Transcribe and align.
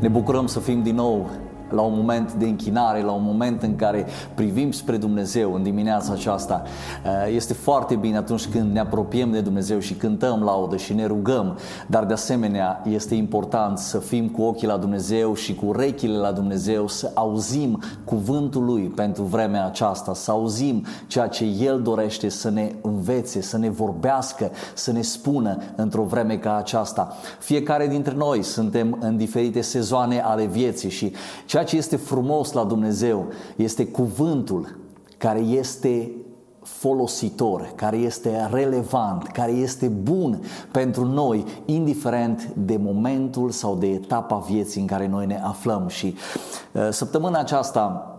Ne 0.00 0.08
bucurăm 0.08 0.46
să 0.46 0.60
fim 0.60 0.82
din 0.82 0.94
nou 0.94 1.30
la 1.70 1.80
un 1.80 1.92
moment 1.96 2.32
de 2.32 2.44
închinare, 2.44 3.02
la 3.02 3.12
un 3.12 3.22
moment 3.24 3.62
în 3.62 3.76
care 3.76 4.06
privim 4.34 4.72
spre 4.72 4.96
Dumnezeu 4.96 5.54
în 5.54 5.62
dimineața 5.62 6.12
aceasta. 6.12 6.62
Eh, 7.04 7.34
este 7.34 7.52
foarte 7.52 7.94
bine 7.94 8.16
atunci 8.16 8.46
când 8.46 8.72
ne 8.72 8.80
apropiem 8.80 9.30
de 9.30 9.40
Dumnezeu 9.40 9.78
și 9.78 9.94
cântăm 9.94 10.42
laudă 10.42 10.76
și 10.76 10.94
ne 10.94 11.06
rugăm, 11.06 11.58
dar 11.86 12.04
de 12.04 12.12
asemenea 12.12 12.82
este 12.88 13.14
important 13.14 13.78
să 13.78 13.98
fim 13.98 14.28
cu 14.28 14.42
ochii 14.42 14.66
la 14.66 14.76
Dumnezeu 14.76 15.34
și 15.34 15.54
cu 15.54 15.66
urechile 15.66 16.16
la 16.16 16.32
Dumnezeu, 16.32 16.88
să 16.88 17.10
auzim 17.14 17.82
cuvântul 18.04 18.64
Lui 18.64 18.82
pentru 18.82 19.22
vremea 19.22 19.66
aceasta, 19.66 20.14
să 20.14 20.30
auzim 20.30 20.84
ceea 21.06 21.26
ce 21.26 21.44
El 21.44 21.82
dorește 21.82 22.28
să 22.28 22.50
ne 22.50 22.72
învețe, 22.82 23.42
să 23.42 23.58
ne 23.58 23.70
vorbească, 23.70 24.50
să 24.74 24.92
ne 24.92 25.02
spună 25.02 25.58
într-o 25.76 26.02
vreme 26.02 26.36
ca 26.36 26.56
aceasta. 26.56 27.16
Fiecare 27.38 27.86
dintre 27.86 28.14
noi 28.14 28.42
suntem 28.42 28.96
în 29.00 29.16
diferite 29.16 29.60
sezoane 29.60 30.20
ale 30.20 30.44
vieții 30.44 30.90
și 30.90 31.12
ceea 31.46 31.59
Ceea 31.60 31.72
ce 31.72 31.78
este 31.78 31.96
frumos 31.96 32.52
la 32.52 32.64
Dumnezeu 32.64 33.26
este 33.56 33.86
cuvântul 33.86 34.78
care 35.18 35.38
este 35.38 36.10
folositor, 36.62 37.72
care 37.74 37.96
este 37.96 38.48
relevant, 38.52 39.26
care 39.26 39.50
este 39.52 39.88
bun 39.88 40.42
pentru 40.72 41.04
noi, 41.04 41.44
indiferent 41.64 42.52
de 42.56 42.76
momentul 42.76 43.50
sau 43.50 43.76
de 43.76 43.86
etapa 43.86 44.36
vieții 44.36 44.80
în 44.80 44.86
care 44.86 45.08
noi 45.08 45.26
ne 45.26 45.40
aflăm. 45.44 45.88
Și 45.88 46.14
uh, 46.72 46.88
săptămâna 46.90 47.38
aceasta 47.38 48.14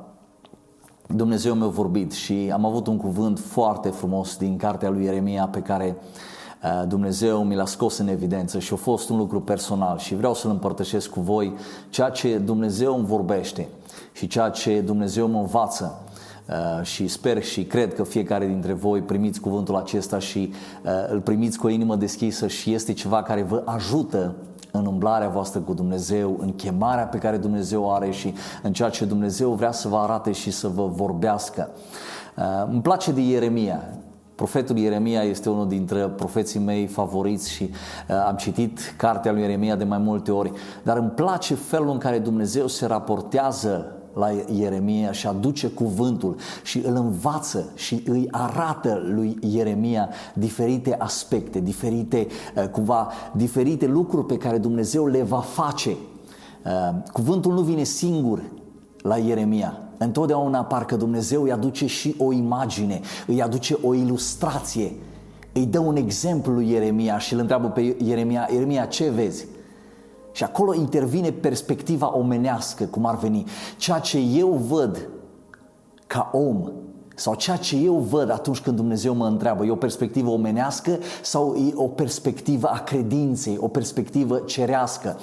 Dumnezeu 1.08 1.54
mi-a 1.54 1.68
vorbit 1.68 2.12
și 2.12 2.50
am 2.54 2.66
avut 2.66 2.88
un 2.88 2.98
cuvânt 2.98 3.40
foarte 3.40 3.90
frumos 3.90 4.38
din 4.38 4.58
cartea 4.58 4.90
lui 4.90 5.04
Ieremia 5.04 5.48
pe 5.48 5.60
care 5.60 5.96
uh, 5.98 6.04
Dumnezeu 6.88 7.44
mi 7.44 7.56
l-a 7.56 7.66
scos 7.66 7.98
în 7.98 8.08
evidență 8.08 8.60
și 8.60 8.74
a 8.74 8.76
fost 8.76 9.10
un 9.10 9.18
lucru 9.18 9.42
personal 9.42 9.98
și 9.98 10.16
vreau 10.16 10.34
să-l 10.34 10.52
împărtășesc 10.52 11.10
cu 11.10 11.20
voi 11.20 11.54
ceea 11.90 12.10
ce 12.10 12.38
Dumnezeu 12.38 12.96
îmi 12.96 13.06
vorbește 13.06 13.68
și 14.12 14.28
ceea 14.28 14.50
ce 14.50 14.82
Dumnezeu 14.82 15.28
mă 15.28 15.40
învață 15.40 16.02
uh, 16.50 16.86
și 16.86 17.08
sper 17.08 17.44
și 17.44 17.64
cred 17.64 17.94
că 17.94 18.04
fiecare 18.04 18.46
dintre 18.46 18.74
voi 18.74 19.02
primiți 19.02 19.40
cuvântul 19.40 19.76
acesta 19.76 20.20
și 20.20 20.54
uh, 20.84 20.92
îl 21.10 21.20
primiți 21.20 21.58
cu 21.58 21.66
o 21.66 21.70
inimă 21.70 21.96
deschisă 21.96 22.48
și 22.48 22.74
este 22.74 22.94
ceva 22.94 23.24
care 23.24 23.44
vă 23.44 23.62
ajută 23.66 24.36
în 24.72 24.86
umblarea 24.86 25.30
voastră 25.30 25.60
cu 25.60 25.74
Dumnezeu, 25.74 26.38
în 26.40 26.56
chemarea 26.56 27.06
pe 27.06 27.18
care 27.18 27.38
Dumnezeu 27.38 27.84
o 27.84 27.92
are 27.92 28.12
și 28.12 28.34
în 28.62 28.74
ceea 28.74 28.90
ce 28.90 29.06
Dumnezeu 29.06 29.52
vrea 29.52 29.72
să 29.72 29.88
vă 29.88 29.98
arate 29.98 30.32
și 30.32 30.52
să 30.52 30.68
vă 30.68 30.88
vorbească. 30.88 31.70
Uh, 32.38 32.44
îmi 32.72 32.82
place 32.82 33.12
de 33.12 33.22
Ieremia. 33.22 33.94
Profetul 34.42 34.78
Ieremia 34.78 35.22
este 35.22 35.50
unul 35.50 35.68
dintre 35.68 36.08
profeții 36.08 36.60
mei 36.60 36.88
favoriți 36.88 37.52
și 37.52 37.64
uh, 37.64 38.16
am 38.28 38.36
citit 38.36 38.94
cartea 38.98 39.32
lui 39.32 39.42
Ieremia 39.42 39.76
de 39.76 39.84
mai 39.84 39.98
multe 39.98 40.32
ori, 40.32 40.52
dar 40.84 40.98
îmi 40.98 41.10
place 41.10 41.56
felul 41.56 41.90
în 41.90 41.98
care 41.98 42.20
Dumnezeu 42.20 42.68
se 42.68 42.86
raportează 42.86 43.96
la 44.14 44.30
Ieremia 44.56 45.12
și 45.12 45.28
aduce 45.28 45.68
cuvântul 45.68 46.36
și 46.64 46.82
îl 46.86 46.96
învață 46.96 47.72
și 47.76 48.04
îi 48.08 48.28
arată 48.32 49.02
lui 49.04 49.38
Ieremia 49.42 50.10
diferite 50.34 50.96
aspecte, 50.98 51.60
diferite, 51.60 52.28
uh, 52.56 52.68
cumva, 52.68 53.12
diferite 53.34 53.86
lucruri 53.88 54.26
pe 54.26 54.38
care 54.38 54.58
Dumnezeu 54.58 55.08
le 55.08 55.22
va 55.22 55.40
face. 55.40 55.90
Uh, 55.90 57.02
cuvântul 57.12 57.54
nu 57.54 57.62
vine 57.62 57.84
singur 57.84 58.44
la 59.02 59.18
Ieremia. 59.18 59.91
Întotdeauna 60.04 60.64
parcă 60.64 60.96
Dumnezeu 60.96 61.44
îi 61.44 61.52
aduce 61.52 61.86
și 61.86 62.16
o 62.18 62.32
imagine, 62.32 63.00
îi 63.28 63.42
aduce 63.42 63.78
o 63.82 63.94
ilustrație, 63.94 64.94
îi 65.54 65.66
dă 65.66 65.80
un 65.80 65.96
exemplu 65.96 66.54
lui 66.54 66.70
Ieremia 66.70 67.18
și 67.18 67.34
îl 67.34 67.40
întreabă 67.40 67.68
pe 67.68 67.96
Ieremia, 68.04 68.50
Ieremia, 68.52 68.86
ce 68.86 69.10
vezi? 69.10 69.46
Și 70.32 70.44
acolo 70.44 70.74
intervine 70.74 71.32
perspectiva 71.32 72.18
omenească, 72.18 72.84
cum 72.84 73.06
ar 73.06 73.18
veni. 73.18 73.46
Ceea 73.78 74.00
ce 74.00 74.18
eu 74.18 74.50
văd 74.50 75.10
ca 76.08 76.30
om 76.34 76.72
sau 77.16 77.36
ceea 77.36 77.58
ce 77.58 77.76
eu 77.78 77.98
văd 77.98 78.30
atunci 78.30 78.60
când 78.60 78.76
Dumnezeu 78.76 79.16
mă 79.16 79.26
întreabă, 79.26 79.66
e 79.66 79.72
o 79.72 79.76
perspectivă 79.76 80.30
omenească 80.30 81.00
sau 81.22 81.56
e 81.56 81.72
o 81.76 81.88
perspectivă 81.88 82.68
a 82.68 82.80
credinței, 82.80 83.58
o 83.60 83.68
perspectivă 83.68 84.38
cerească. 84.38 85.18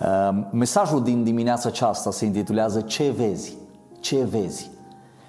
Uh, 0.00 0.46
mesajul 0.50 1.02
din 1.02 1.24
dimineața 1.24 1.68
aceasta 1.68 2.10
se 2.10 2.24
intitulează 2.24 2.80
Ce 2.80 3.14
vezi? 3.16 3.60
Ce 4.02 4.24
vezi? 4.24 4.70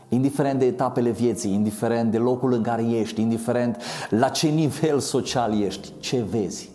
Indiferent 0.09 0.59
de 0.59 0.65
etapele 0.65 1.09
vieții, 1.09 1.53
indiferent 1.53 2.11
de 2.11 2.17
locul 2.17 2.53
în 2.53 2.61
care 2.61 2.83
ești, 2.83 3.21
indiferent 3.21 3.77
la 4.09 4.29
ce 4.29 4.47
nivel 4.47 4.99
social 4.99 5.61
ești, 5.61 5.93
ce 5.99 6.25
vezi? 6.29 6.71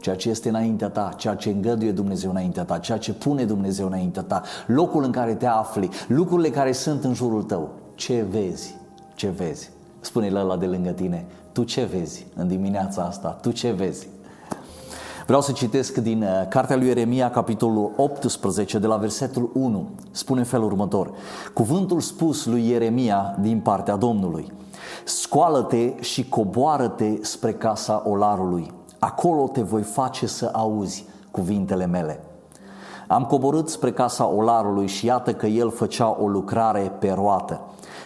ceea 0.00 0.16
ce 0.16 0.28
este 0.28 0.48
înaintea 0.48 0.88
ta, 0.88 1.12
ceea 1.16 1.34
ce 1.34 1.50
îngăduie 1.50 1.92
Dumnezeu 1.92 2.30
înaintea 2.30 2.64
ta, 2.64 2.78
ceea 2.78 2.98
ce 2.98 3.12
pune 3.12 3.44
Dumnezeu 3.44 3.86
înaintea 3.86 4.22
ta, 4.22 4.42
locul 4.66 5.04
în 5.04 5.10
care 5.10 5.34
te 5.34 5.46
afli, 5.46 5.88
lucrurile 6.06 6.50
care 6.50 6.72
sunt 6.72 7.04
în 7.04 7.14
jurul 7.14 7.42
tău. 7.42 7.70
Ce 7.94 8.26
vezi? 8.30 8.76
Ce 9.14 9.28
vezi? 9.28 9.70
Spune-l 10.00 10.36
ăla 10.36 10.56
de 10.56 10.66
lângă 10.66 10.90
tine, 10.90 11.26
tu 11.52 11.64
ce 11.64 11.84
vezi 11.84 12.26
în 12.34 12.48
dimineața 12.48 13.02
asta? 13.02 13.28
Tu 13.28 13.50
ce 13.50 13.70
vezi? 13.70 14.08
Vreau 15.32 15.46
să 15.46 15.52
citesc 15.52 15.96
din 15.96 16.22
uh, 16.22 16.28
cartea 16.48 16.76
lui 16.76 16.86
Ieremia, 16.86 17.30
capitolul 17.30 17.92
18, 17.96 18.78
de 18.78 18.86
la 18.86 18.96
versetul 18.96 19.50
1. 19.54 19.88
Spune 20.10 20.40
în 20.40 20.46
felul 20.46 20.66
următor. 20.66 21.10
Cuvântul 21.52 22.00
spus 22.00 22.46
lui 22.46 22.68
Ieremia 22.68 23.36
din 23.40 23.60
partea 23.60 23.96
Domnului. 23.96 24.52
Scoală-te 25.04 26.02
și 26.02 26.28
coboară-te 26.28 27.18
spre 27.20 27.52
casa 27.52 28.02
olarului 28.06 28.72
acolo 29.04 29.48
te 29.48 29.62
voi 29.62 29.82
face 29.82 30.26
să 30.26 30.50
auzi 30.52 31.06
cuvintele 31.30 31.86
mele. 31.86 32.24
Am 33.08 33.24
coborât 33.24 33.68
spre 33.68 33.92
casa 33.92 34.26
olarului 34.26 34.86
și 34.86 35.06
iată 35.06 35.34
că 35.34 35.46
el 35.46 35.70
făcea 35.70 36.16
o 36.20 36.26
lucrare 36.26 36.92
pe 36.98 37.12
roată. 37.12 37.60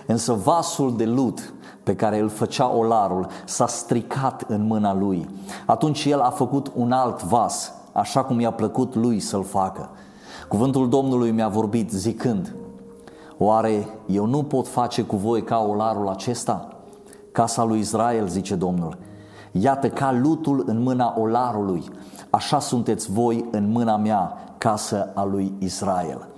Însă 0.07 0.33
vasul 0.33 0.97
de 0.97 1.05
lut 1.05 1.55
pe 1.87 1.95
care 1.95 2.19
îl 2.19 2.29
făcea 2.29 2.75
olarul 2.75 3.27
s-a 3.45 3.67
stricat 3.67 4.45
în 4.49 4.67
mâna 4.67 4.95
lui. 4.95 5.29
Atunci 5.67 6.05
el 6.05 6.21
a 6.21 6.31
făcut 6.31 6.73
un 6.75 6.93
alt 6.93 7.23
vas, 7.23 7.73
așa 7.93 8.25
cum 8.25 8.41
i-a 8.41 8.51
plăcut 8.51 8.95
lui 8.95 9.21
să-l 9.21 9.45
facă. 9.45 9.89
Cuvântul 10.49 10.89
Domnului 10.89 11.31
mi-a 11.31 11.49
vorbit 11.49 11.91
zicând, 11.91 12.55
Oare 13.39 13.89
eu 14.07 14.27
nu 14.27 14.43
pot 14.43 14.69
face 14.69 15.03
cu 15.03 15.17
voi 15.17 15.43
ca 15.43 15.59
olarul 15.59 16.09
acesta? 16.09 16.69
Casa 17.33 17.65
lui 17.65 17.79
Israel, 17.79 18.27
zice 18.27 18.55
Domnul, 18.55 18.99
Iată 19.53 19.89
ca 19.89 20.13
lutul 20.13 20.63
în 20.67 20.83
mâna 20.83 21.15
olarului, 21.19 21.85
așa 22.31 22.59
sunteți 22.59 23.13
voi 23.13 23.45
în 23.51 23.71
mâna 23.71 23.97
mea, 23.97 24.33
casă 24.59 25.13
a 25.15 25.25
lui 25.25 25.53
Israel. 25.59 26.29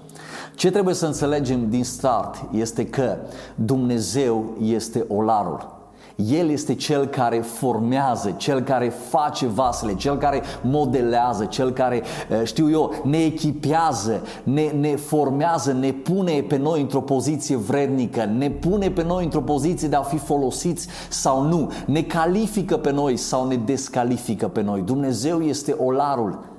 Ce 0.58 0.70
trebuie 0.70 0.94
să 0.94 1.06
înțelegem 1.06 1.68
din 1.68 1.84
start 1.84 2.44
este 2.52 2.86
că 2.86 3.16
Dumnezeu 3.54 4.56
este 4.62 5.04
olarul. 5.08 5.76
El 6.16 6.50
este 6.50 6.74
cel 6.74 7.06
care 7.06 7.38
formează, 7.38 8.34
cel 8.36 8.60
care 8.60 8.88
face 8.88 9.46
vasele, 9.46 9.94
cel 9.94 10.16
care 10.16 10.42
modelează, 10.62 11.44
cel 11.44 11.70
care, 11.70 12.02
eh, 12.30 12.40
știu 12.44 12.70
eu, 12.70 12.94
ne 13.04 13.18
echipează, 13.18 14.20
ne, 14.42 14.70
ne 14.80 14.96
formează, 14.96 15.72
ne 15.72 15.92
pune 15.92 16.44
pe 16.48 16.56
noi 16.56 16.80
într-o 16.80 17.00
poziție 17.00 17.56
vrednică, 17.56 18.24
ne 18.24 18.50
pune 18.50 18.90
pe 18.90 19.02
noi 19.02 19.24
într-o 19.24 19.40
poziție 19.40 19.88
de 19.88 19.96
a 19.96 20.02
fi 20.02 20.18
folosiți 20.18 20.88
sau 21.08 21.42
nu, 21.42 21.70
ne 21.86 22.02
califică 22.02 22.76
pe 22.76 22.90
noi 22.90 23.16
sau 23.16 23.46
ne 23.46 23.56
descalifică 23.56 24.48
pe 24.48 24.62
noi. 24.62 24.80
Dumnezeu 24.80 25.40
este 25.40 25.72
olarul 25.72 26.56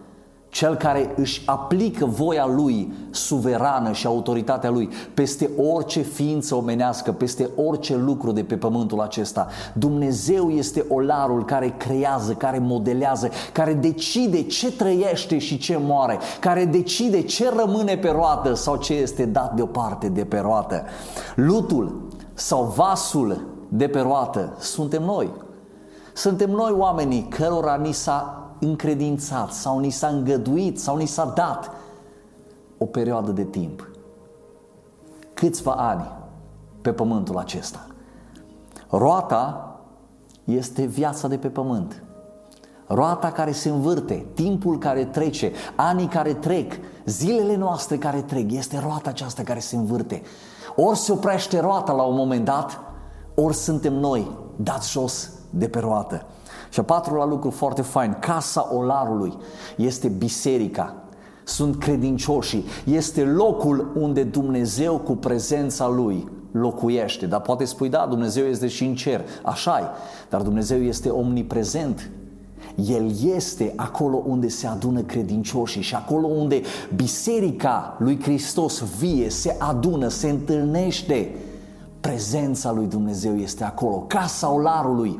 cel 0.49 0.75
care 0.75 1.13
își 1.15 1.41
aplică 1.45 2.05
voia 2.05 2.45
lui 2.45 2.93
suverană 3.11 3.91
și 3.91 4.07
autoritatea 4.07 4.69
lui 4.69 4.89
peste 5.13 5.49
orice 5.57 6.01
ființă 6.01 6.55
omenească, 6.55 7.11
peste 7.11 7.49
orice 7.55 7.95
lucru 7.95 8.31
de 8.31 8.43
pe 8.43 8.55
pământul 8.55 8.99
acesta. 8.99 9.47
Dumnezeu 9.73 10.49
este 10.49 10.85
olarul 10.89 11.46
care 11.46 11.75
creează, 11.78 12.34
care 12.34 12.57
modelează, 12.57 13.29
care 13.53 13.73
decide 13.73 14.43
ce 14.43 14.72
trăiește 14.72 15.37
și 15.37 15.57
ce 15.57 15.79
moare, 15.81 16.17
care 16.40 16.66
decide 16.66 17.22
ce 17.22 17.49
rămâne 17.55 17.97
pe 17.97 18.09
roată 18.09 18.53
sau 18.53 18.75
ce 18.75 18.93
este 18.93 19.25
dat 19.25 19.53
deoparte 19.55 20.09
de 20.09 20.23
pe 20.23 20.40
roată. 20.40 20.84
Lutul 21.35 22.02
sau 22.34 22.73
vasul 22.75 23.47
de 23.69 23.87
pe 23.87 23.99
roată 23.99 24.55
suntem 24.59 25.03
noi. 25.03 25.29
Suntem 26.13 26.49
noi 26.49 26.72
oamenii 26.78 27.28
cărora 27.29 27.75
ni 27.75 27.91
s-a 27.91 28.48
încredințat 28.59 29.52
sau 29.52 29.79
ni 29.79 29.90
s-a 29.90 30.08
îngăduit 30.08 30.79
sau 30.79 30.97
ni 30.97 31.06
s-a 31.06 31.26
dat 31.26 31.72
o 32.78 32.85
perioadă 32.85 33.32
de 33.32 33.44
timp. 33.44 33.90
Câțiva 35.34 35.72
ani 35.72 36.11
pe 36.82 36.91
pământul 36.91 37.38
acesta. 37.38 37.88
Roata 38.90 39.76
este 40.44 40.85
viața 40.85 41.28
de 41.28 41.38
pe 41.38 41.47
pământ. 41.47 42.03
Roata 42.88 43.32
care 43.32 43.52
se 43.52 43.70
învârte, 43.70 44.26
timpul 44.34 44.78
care 44.78 45.05
trece, 45.05 45.52
anii 45.76 46.08
care 46.08 46.34
trec, 46.34 46.73
zilele 47.05 47.55
noastre 47.55 47.97
care 47.97 48.22
trec, 48.22 48.52
este 48.52 48.79
roata 48.79 49.09
aceasta 49.09 49.44
care 49.44 49.59
se 49.59 49.76
învârte. 49.76 50.22
Ori 50.76 50.97
se 50.97 51.12
oprește 51.12 51.59
roata 51.59 51.91
la 51.91 52.03
un 52.03 52.16
moment 52.16 52.46
dat, 52.46 52.79
ori 53.35 53.55
suntem 53.55 53.94
noi 53.94 54.32
dați 54.55 54.91
jos 54.91 55.29
de 55.50 55.67
pe 55.67 55.79
roată. 55.79 56.26
Și 56.69 56.79
a 56.79 56.83
patrulea 56.83 57.25
lucru 57.25 57.49
foarte 57.49 57.81
fain, 57.81 58.17
casa 58.19 58.75
olarului 58.75 59.33
este 59.75 60.07
biserica. 60.07 60.95
sunt 61.43 61.77
credincioșii. 61.79 62.66
Este 62.85 63.23
locul 63.23 63.91
unde 63.95 64.23
Dumnezeu 64.23 64.97
cu 64.97 65.16
prezența 65.16 65.87
Lui 65.87 66.27
locuiește. 66.51 67.25
Dar 67.25 67.41
poate 67.41 67.66
spui, 67.66 67.89
da, 67.89 68.05
Dumnezeu 68.09 68.45
este 68.45 68.67
și 68.67 68.83
în 68.85 68.95
cer. 68.95 69.21
așa 69.43 69.79
-i. 69.79 69.91
Dar 70.29 70.41
Dumnezeu 70.41 70.81
este 70.81 71.09
omniprezent. 71.09 72.09
El 72.75 73.11
este 73.35 73.73
acolo 73.75 74.23
unde 74.25 74.47
se 74.47 74.67
adună 74.67 75.01
credincioșii 75.01 75.81
și 75.81 75.95
acolo 75.95 76.27
unde 76.27 76.61
biserica 76.95 77.95
lui 77.99 78.21
Hristos 78.21 78.83
vie, 78.99 79.29
se 79.29 79.55
adună, 79.59 80.07
se 80.07 80.29
întâlnește. 80.29 81.35
Prezența 81.99 82.72
lui 82.72 82.85
Dumnezeu 82.85 83.35
este 83.35 83.63
acolo, 83.63 83.96
casa 83.96 84.53
olarului, 84.53 85.19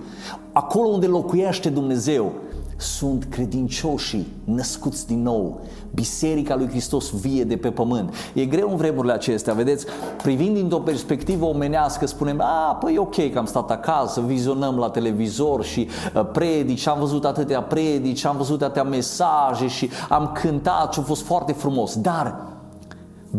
acolo 0.51 0.87
unde 0.87 1.05
locuiește 1.05 1.69
Dumnezeu. 1.69 2.31
Sunt 2.77 3.23
credincioșii 3.29 4.27
născuți 4.43 5.07
din 5.07 5.21
nou, 5.21 5.61
Biserica 5.93 6.55
lui 6.55 6.67
Hristos 6.67 7.09
vie 7.09 7.43
de 7.43 7.57
pe 7.57 7.71
pământ. 7.71 8.13
E 8.33 8.45
greu 8.45 8.69
în 8.69 8.75
vremurile 8.75 9.13
acestea, 9.13 9.53
vedeți, 9.53 9.85
privind 10.23 10.55
din 10.55 10.71
o 10.71 10.79
perspectivă 10.79 11.45
omenească, 11.45 12.05
spunem, 12.07 12.41
a, 12.41 12.77
păi 12.79 12.93
e 12.93 12.99
ok 12.99 13.31
că 13.31 13.37
am 13.37 13.45
stat 13.45 13.71
acasă, 13.71 14.21
vizionăm 14.21 14.77
la 14.77 14.89
televizor 14.89 15.63
și 15.63 15.87
uh, 16.15 16.29
predici, 16.31 16.87
am 16.87 16.99
văzut 16.99 17.25
atâtea 17.25 17.61
predici, 17.61 18.25
am 18.25 18.37
văzut 18.37 18.61
atâtea 18.61 18.83
mesaje 18.83 19.67
și 19.67 19.89
am 20.09 20.31
cântat 20.41 20.93
și 20.93 20.99
a 20.99 21.03
fost 21.03 21.21
foarte 21.21 21.51
frumos, 21.51 21.97
dar 21.97 22.47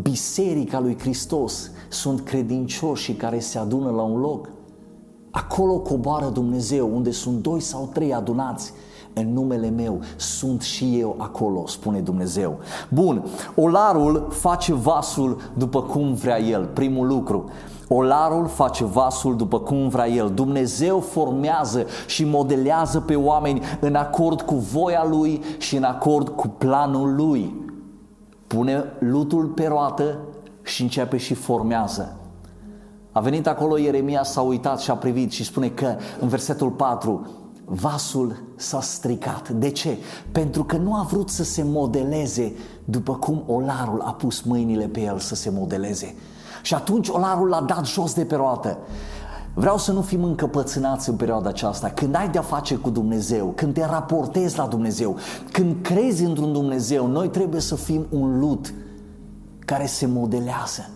Biserica 0.03 0.81
lui 0.81 0.99
Hristos 0.99 1.71
sunt 1.91 2.21
credincioșii 2.21 3.15
care 3.15 3.39
se 3.39 3.59
adună 3.59 3.91
la 3.91 4.03
un 4.03 4.21
loc. 4.21 4.49
Acolo 5.31 5.79
coboară 5.79 6.29
Dumnezeu, 6.29 6.95
unde 6.95 7.11
sunt 7.11 7.43
doi 7.43 7.61
sau 7.61 7.91
trei 7.93 8.15
adunați 8.15 8.73
în 9.13 9.33
numele 9.33 9.69
meu 9.69 10.01
sunt 10.17 10.63
și 10.63 10.99
eu 10.99 11.15
acolo, 11.19 11.67
spune 11.67 12.01
Dumnezeu. 12.01 12.59
Bun, 12.89 13.25
olarul 13.55 14.27
face 14.31 14.75
vasul 14.75 15.37
după 15.57 15.83
cum 15.83 16.15
vrea 16.15 16.41
el, 16.41 16.65
primul 16.65 17.07
lucru. 17.07 17.45
Olarul 17.89 18.47
face 18.47 18.85
vasul 18.85 19.37
după 19.37 19.61
cum 19.61 19.89
vrea 19.89 20.09
el. 20.09 20.31
Dumnezeu 20.35 21.01
formează 21.01 21.87
și 22.07 22.25
modelează 22.25 23.01
pe 23.01 23.15
oameni 23.15 23.61
în 23.81 23.95
acord 23.95 24.41
cu 24.41 24.55
voia 24.55 25.07
lui 25.11 25.43
și 25.59 25.77
în 25.77 25.83
acord 25.83 26.29
cu 26.29 26.49
planul 26.49 27.15
lui. 27.15 27.55
Pune 28.47 28.85
lutul 28.99 29.47
pe 29.47 29.67
roată 29.67 30.19
și 30.71 30.83
începe 30.83 31.17
și 31.17 31.35
formează. 31.35 32.17
A 33.13 33.21
venit 33.21 33.47
acolo 33.47 33.79
Ieremia, 33.79 34.23
s-a 34.23 34.41
uitat 34.41 34.81
și 34.81 34.91
a 34.91 34.95
privit 34.95 35.31
și 35.31 35.45
spune 35.45 35.69
că 35.69 35.97
în 36.21 36.29
versetul 36.29 36.71
4 36.71 37.27
vasul 37.65 38.43
s-a 38.57 38.81
stricat. 38.81 39.49
De 39.49 39.71
ce? 39.71 39.99
Pentru 40.33 40.65
că 40.65 40.77
nu 40.77 40.95
a 40.95 41.07
vrut 41.11 41.31
să 41.31 41.45
se 41.45 41.63
modeleze 41.65 42.53
după 42.85 43.15
cum 43.15 43.43
olarul 43.47 44.01
a 44.05 44.13
pus 44.13 44.41
mâinile 44.41 44.87
pe 44.87 45.01
el 45.01 45.19
să 45.19 45.35
se 45.35 45.51
modeleze. 45.51 46.15
Și 46.63 46.75
atunci 46.75 47.09
olarul 47.09 47.49
l-a 47.49 47.61
dat 47.61 47.87
jos 47.87 48.15
de 48.15 48.25
pe 48.25 48.35
roată. 48.35 48.79
Vreau 49.55 49.79
să 49.79 49.93
nu 49.93 50.01
fim 50.01 50.25
încăpățânați 50.25 51.09
în 51.09 51.17
perioada 51.17 51.49
aceasta. 51.49 51.89
Când 51.89 52.15
ai 52.15 52.29
de-a 52.29 52.43
face 52.43 52.75
cu 52.75 52.91
Dumnezeu, 52.91 53.53
când 53.57 53.75
te 53.75 53.87
raportezi 53.87 54.59
la 54.59 54.67
Dumnezeu, 54.67 55.17
când 55.53 55.77
crezi 55.83 56.25
într-un 56.25 56.53
Dumnezeu, 56.53 57.07
noi 57.07 57.29
trebuie 57.29 57.61
să 57.61 57.75
fim 57.75 58.07
un 58.11 58.39
lut 58.39 58.75
care 59.71 59.87
se 59.87 60.07
modelează. 60.07 60.91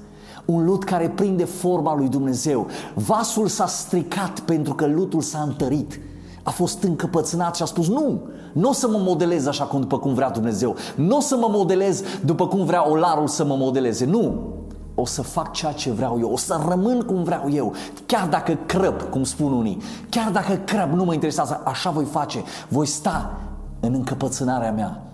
Un 0.44 0.64
lut 0.64 0.84
care 0.84 1.08
prinde 1.08 1.44
forma 1.44 1.96
lui 1.96 2.08
Dumnezeu. 2.08 2.66
Vasul 2.94 3.48
s-a 3.48 3.66
stricat 3.66 4.40
pentru 4.40 4.74
că 4.74 4.86
lutul 4.86 5.20
s-a 5.20 5.42
întărit. 5.42 6.00
A 6.42 6.50
fost 6.50 6.82
încăpățânat 6.82 7.56
și 7.56 7.62
a 7.62 7.64
spus 7.64 7.88
nu, 7.88 8.20
nu 8.52 8.68
o 8.68 8.72
să 8.72 8.88
mă 8.88 8.98
modelez 8.98 9.46
așa 9.46 9.64
cum 9.64 9.80
după 9.80 9.98
cum 9.98 10.14
vrea 10.14 10.30
Dumnezeu, 10.30 10.76
nu 10.96 11.16
o 11.16 11.20
să 11.20 11.36
mă 11.36 11.48
modelez 11.50 12.02
după 12.24 12.46
cum 12.46 12.64
vrea 12.64 12.90
olarul 12.90 13.26
să 13.26 13.44
mă 13.44 13.56
modeleze, 13.56 14.04
nu, 14.04 14.52
o 14.94 15.06
să 15.06 15.22
fac 15.22 15.52
ceea 15.52 15.72
ce 15.72 15.90
vreau 15.90 16.18
eu, 16.20 16.32
o 16.32 16.36
să 16.36 16.60
rămân 16.68 17.00
cum 17.00 17.22
vreau 17.22 17.50
eu, 17.52 17.72
chiar 18.06 18.28
dacă 18.28 18.58
crăb, 18.66 19.02
cum 19.10 19.24
spun 19.24 19.52
unii, 19.52 19.82
chiar 20.08 20.30
dacă 20.30 20.60
crăb, 20.64 20.92
nu 20.92 21.04
mă 21.04 21.12
interesează, 21.12 21.60
așa 21.64 21.90
voi 21.90 22.04
face, 22.04 22.42
voi 22.68 22.86
sta 22.86 23.40
în 23.80 23.94
încăpățânarea 23.94 24.72
mea. 24.72 25.13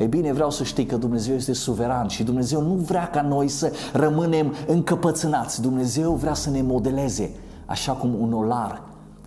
E 0.00 0.06
bine, 0.06 0.32
vreau 0.32 0.50
să 0.50 0.64
știi 0.64 0.86
că 0.86 0.96
Dumnezeu 0.96 1.34
este 1.34 1.52
suveran 1.52 2.08
și 2.08 2.22
Dumnezeu 2.22 2.62
nu 2.62 2.74
vrea 2.74 3.10
ca 3.10 3.22
noi 3.22 3.48
să 3.48 3.72
rămânem 3.92 4.54
încăpățânați. 4.66 5.60
Dumnezeu 5.60 6.12
vrea 6.12 6.34
să 6.34 6.50
ne 6.50 6.62
modeleze 6.62 7.30
așa 7.66 7.92
cum 7.92 8.20
un 8.20 8.32
olar 8.32 8.82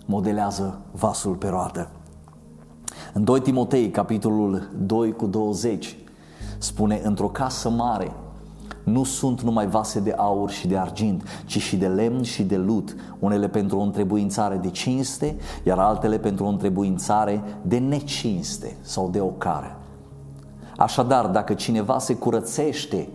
modelează 0.05 0.79
vasul 0.91 1.35
pe 1.35 1.47
roată. 1.47 1.89
În 3.13 3.23
2 3.23 3.39
Timotei, 3.39 3.89
capitolul 3.89 4.69
2 4.77 5.11
cu 5.11 5.25
20, 5.25 5.97
spune, 6.57 7.01
într-o 7.03 7.29
casă 7.29 7.69
mare 7.69 8.11
nu 8.83 9.03
sunt 9.03 9.41
numai 9.41 9.67
vase 9.67 9.99
de 9.99 10.11
aur 10.11 10.49
și 10.49 10.67
de 10.67 10.77
argint, 10.77 11.23
ci 11.45 11.57
și 11.57 11.75
de 11.75 11.87
lemn 11.87 12.21
și 12.21 12.43
de 12.43 12.57
lut, 12.57 12.95
unele 13.19 13.47
pentru 13.47 13.77
o 13.77 13.81
întrebuințare 13.81 14.55
de 14.55 14.69
cinste, 14.69 15.35
iar 15.63 15.77
altele 15.77 16.17
pentru 16.17 16.45
o 16.45 16.47
întrebuințare 16.47 17.43
de 17.61 17.77
necinste 17.77 18.77
sau 18.81 19.09
de 19.09 19.19
ocare. 19.19 19.77
Așadar, 20.83 21.27
dacă 21.27 21.53
cineva 21.53 22.00
se 22.00 22.15
curățește 22.15 23.07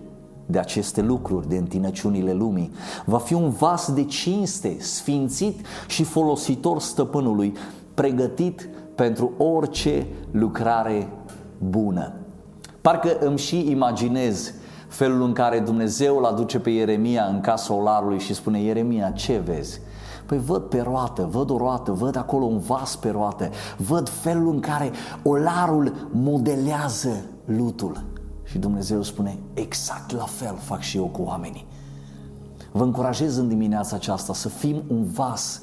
de 0.46 0.58
aceste 0.58 1.02
lucruri, 1.02 1.48
de 1.48 1.56
întinăciunile 1.56 2.32
lumii. 2.32 2.72
Va 3.04 3.18
fi 3.18 3.34
un 3.34 3.50
vas 3.50 3.92
de 3.92 4.04
cinste, 4.04 4.76
sfințit 4.80 5.66
și 5.86 6.04
folositor 6.04 6.80
stăpânului, 6.80 7.56
pregătit 7.94 8.68
pentru 8.94 9.32
orice 9.36 10.06
lucrare 10.30 11.08
bună. 11.58 12.12
Parcă 12.80 13.18
îmi 13.20 13.38
și 13.38 13.70
imaginez 13.70 14.52
felul 14.88 15.22
în 15.22 15.32
care 15.32 15.58
Dumnezeu 15.58 16.16
îl 16.16 16.24
aduce 16.24 16.58
pe 16.58 16.70
Ieremia 16.70 17.24
în 17.24 17.40
casa 17.40 17.74
olarului 17.74 18.18
și 18.18 18.34
spune 18.34 18.60
Ieremia, 18.60 19.10
ce 19.10 19.42
vezi? 19.44 19.80
Păi 20.26 20.38
văd 20.38 20.62
pe 20.62 20.80
roată, 20.80 21.28
văd 21.30 21.50
o 21.50 21.56
roată, 21.56 21.92
văd 21.92 22.16
acolo 22.16 22.44
un 22.44 22.58
vas 22.58 22.96
pe 22.96 23.10
roată, 23.10 23.50
văd 23.76 24.08
felul 24.08 24.52
în 24.52 24.60
care 24.60 24.90
olarul 25.22 26.08
modelează 26.12 27.24
lutul. 27.56 28.04
Și 28.44 28.58
Dumnezeu 28.58 29.02
spune, 29.02 29.38
exact 29.54 30.10
la 30.10 30.24
fel 30.24 30.56
fac 30.56 30.80
și 30.80 30.96
eu 30.96 31.04
cu 31.04 31.22
oamenii. 31.22 31.66
Vă 32.72 32.84
încurajez 32.84 33.36
în 33.36 33.48
dimineața 33.48 33.96
aceasta 33.96 34.34
să 34.34 34.48
fim 34.48 34.82
un 34.88 35.04
vas 35.04 35.62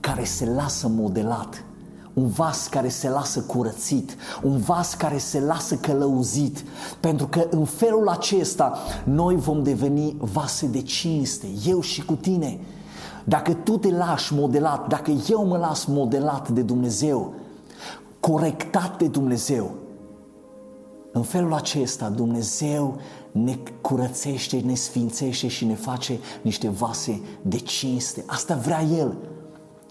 care 0.00 0.24
se 0.24 0.50
lasă 0.50 0.88
modelat, 0.88 1.64
un 2.12 2.26
vas 2.26 2.66
care 2.66 2.88
se 2.88 3.08
lasă 3.08 3.40
curățit, 3.40 4.16
un 4.42 4.58
vas 4.58 4.94
care 4.94 5.18
se 5.18 5.40
lasă 5.40 5.74
călăuzit, 5.74 6.64
pentru 7.00 7.26
că 7.26 7.46
în 7.50 7.64
felul 7.64 8.08
acesta 8.08 8.78
noi 9.04 9.36
vom 9.36 9.62
deveni 9.62 10.16
vase 10.18 10.66
de 10.66 10.82
cinste, 10.82 11.46
eu 11.66 11.80
și 11.80 12.04
cu 12.04 12.14
tine. 12.14 12.60
Dacă 13.24 13.52
tu 13.52 13.78
te 13.78 13.90
lași 13.90 14.34
modelat, 14.34 14.88
dacă 14.88 15.10
eu 15.28 15.46
mă 15.46 15.56
las 15.56 15.84
modelat 15.84 16.48
de 16.48 16.62
Dumnezeu, 16.62 17.34
corectat 18.20 18.98
de 18.98 19.06
Dumnezeu, 19.06 19.83
în 21.16 21.22
felul 21.22 21.52
acesta 21.52 22.08
Dumnezeu 22.08 22.96
ne 23.32 23.58
curățește, 23.80 24.62
ne 24.64 24.74
sfințește 24.74 25.48
și 25.48 25.64
ne 25.64 25.74
face 25.74 26.18
niște 26.42 26.68
vase 26.68 27.20
de 27.42 27.58
cinste. 27.58 28.24
Asta 28.26 28.54
vrea 28.54 28.82
El. 28.82 29.16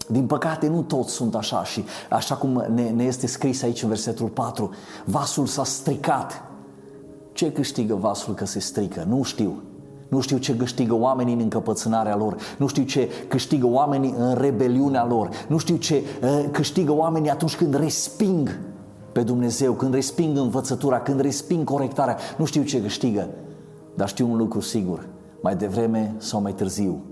Din 0.08 0.26
păcate 0.26 0.66
nu 0.66 0.82
toți 0.82 1.12
sunt 1.12 1.34
așa 1.34 1.64
și 1.64 1.84
așa 2.10 2.34
cum 2.34 2.64
ne, 2.74 2.90
ne 2.90 3.04
este 3.04 3.26
scris 3.26 3.62
aici 3.62 3.82
în 3.82 3.88
versetul 3.88 4.28
4, 4.28 4.70
vasul 5.04 5.46
s-a 5.46 5.64
stricat. 5.64 6.42
Ce 7.32 7.52
câștigă 7.52 7.94
vasul 7.94 8.34
că 8.34 8.46
se 8.46 8.58
strică? 8.58 9.04
Nu 9.08 9.22
știu. 9.22 9.62
Nu 10.08 10.20
știu 10.20 10.38
ce 10.38 10.56
câștigă 10.56 10.94
oamenii 10.94 11.34
în 11.34 11.40
încăpățânarea 11.40 12.16
lor, 12.16 12.36
nu 12.58 12.66
știu 12.66 12.82
ce 12.82 13.08
câștigă 13.28 13.66
oamenii 13.66 14.14
în 14.18 14.34
rebeliunea 14.34 15.06
lor, 15.06 15.28
nu 15.48 15.58
știu 15.58 15.76
ce 15.76 16.02
uh, 16.22 16.44
câștigă 16.50 16.92
oamenii 16.92 17.30
atunci 17.30 17.56
când 17.56 17.74
resping 17.74 18.58
pe 19.14 19.22
Dumnezeu, 19.22 19.72
când 19.72 19.94
resping 19.94 20.36
învățătura, 20.36 21.00
când 21.00 21.20
resping 21.20 21.64
corectarea, 21.64 22.16
nu 22.36 22.44
știu 22.44 22.62
ce 22.62 22.82
câștigă, 22.82 23.28
dar 23.94 24.08
știu 24.08 24.30
un 24.30 24.36
lucru 24.36 24.60
sigur, 24.60 25.06
mai 25.40 25.56
devreme 25.56 26.14
sau 26.18 26.40
mai 26.40 26.52
târziu, 26.52 27.02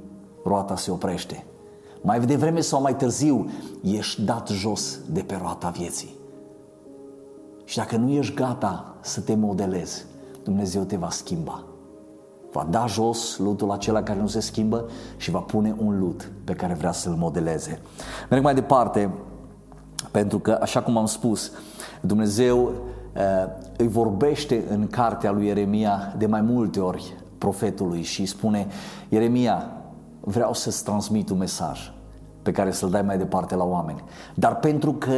roata 0.45 0.77
se 0.77 0.91
oprește. 0.91 1.45
Mai 2.01 2.21
devreme 2.21 2.61
sau 2.61 2.81
mai 2.81 2.97
târziu, 2.97 3.51
ești 3.83 4.23
dat 4.23 4.49
jos 4.49 4.99
de 5.11 5.21
pe 5.21 5.39
roata 5.41 5.69
vieții. 5.69 6.15
Și 7.65 7.77
dacă 7.77 7.97
nu 7.97 8.11
ești 8.11 8.35
gata 8.35 8.95
să 9.01 9.21
te 9.21 9.35
modelezi, 9.35 10.05
Dumnezeu 10.45 10.83
te 10.83 10.97
va 10.97 11.11
schimba. 11.11 11.65
Va 12.53 12.67
da 12.71 12.87
jos 12.87 13.39
lutul 13.39 13.71
acela 13.71 14.03
care 14.03 14.21
nu 14.21 14.27
se 14.27 14.41
schimbă 14.41 14.89
și 15.17 15.31
va 15.31 15.39
pune 15.39 15.77
un 15.79 15.99
lut 15.99 16.31
pe 16.45 16.53
care 16.53 16.75
vrea 16.75 16.93
să-l 16.93 17.15
modeleze. 17.15 17.83
Merg 18.31 18.43
mai 18.43 18.55
departe, 18.55 19.11
pentru 20.11 20.39
că, 20.39 20.59
așa 20.61 20.83
cum 20.83 20.97
am 20.97 21.07
spus, 21.07 21.53
Dumnezeu 22.07 22.65
uh, 22.65 23.23
îi 23.77 23.89
vorbește 23.89 24.65
în 24.71 24.87
cartea 24.87 25.31
lui 25.31 25.47
Ieremia 25.47 26.15
de 26.19 26.27
mai 26.27 26.41
multe 26.41 26.81
ori 26.81 27.17
profetului 27.39 28.03
și 28.03 28.27
spune 28.27 28.67
Ieremia, 29.09 29.71
vreau 30.21 30.55
să-ți 30.55 30.85
transmit 30.85 31.31
un 31.31 31.39
mesaj 31.39 31.93
pe 32.43 32.53
care 32.53 32.71
să-l 32.71 32.91
dai 32.91 33.03
mai 33.03 33.19
departe 33.19 33.55
la 33.55 33.65
oameni. 33.65 34.05
Dar 34.35 34.57
pentru 34.57 34.93
că 34.93 35.15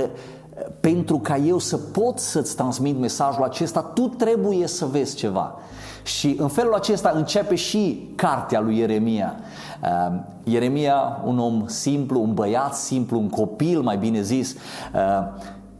pentru 0.80 1.18
ca 1.18 1.36
eu 1.36 1.58
să 1.58 1.76
pot 1.76 2.18
să-ți 2.18 2.56
transmit 2.56 2.98
mesajul 2.98 3.44
acesta, 3.44 3.80
tu 3.80 4.08
trebuie 4.08 4.66
să 4.66 4.86
vezi 4.86 5.16
ceva. 5.16 5.54
Și 6.02 6.36
în 6.38 6.48
felul 6.48 6.74
acesta 6.74 7.12
începe 7.14 7.54
și 7.54 8.12
cartea 8.14 8.60
lui 8.60 8.78
Ieremia. 8.78 9.34
Uh, 9.82 10.20
Ieremia, 10.44 11.20
un 11.24 11.38
om 11.38 11.66
simplu, 11.66 12.20
un 12.20 12.34
băiat 12.34 12.74
simplu, 12.74 13.18
un 13.18 13.28
copil, 13.28 13.80
mai 13.80 13.96
bine 13.96 14.20
zis, 14.20 14.52
uh, 14.52 14.58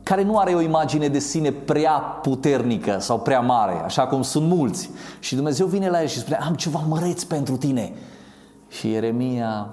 care 0.04 0.23
nu 0.23 0.38
are 0.38 0.54
o 0.54 0.61
imagine 0.61 1.08
de 1.08 1.18
sine 1.18 1.50
prea 1.50 1.92
puternică 1.92 2.96
sau 3.00 3.18
prea 3.18 3.40
mare, 3.40 3.82
așa 3.84 4.06
cum 4.06 4.23
sunt 4.23 4.49
mulți. 4.49 4.90
Și 5.20 5.34
Dumnezeu 5.34 5.66
vine 5.66 5.90
la 5.90 6.00
el 6.00 6.06
și 6.06 6.18
spune, 6.18 6.38
am 6.40 6.54
ceva 6.54 6.84
măreț 6.88 7.23
pentru 7.23 7.56
tine. 7.56 7.92
Și 8.68 8.90
Ieremia, 8.90 9.70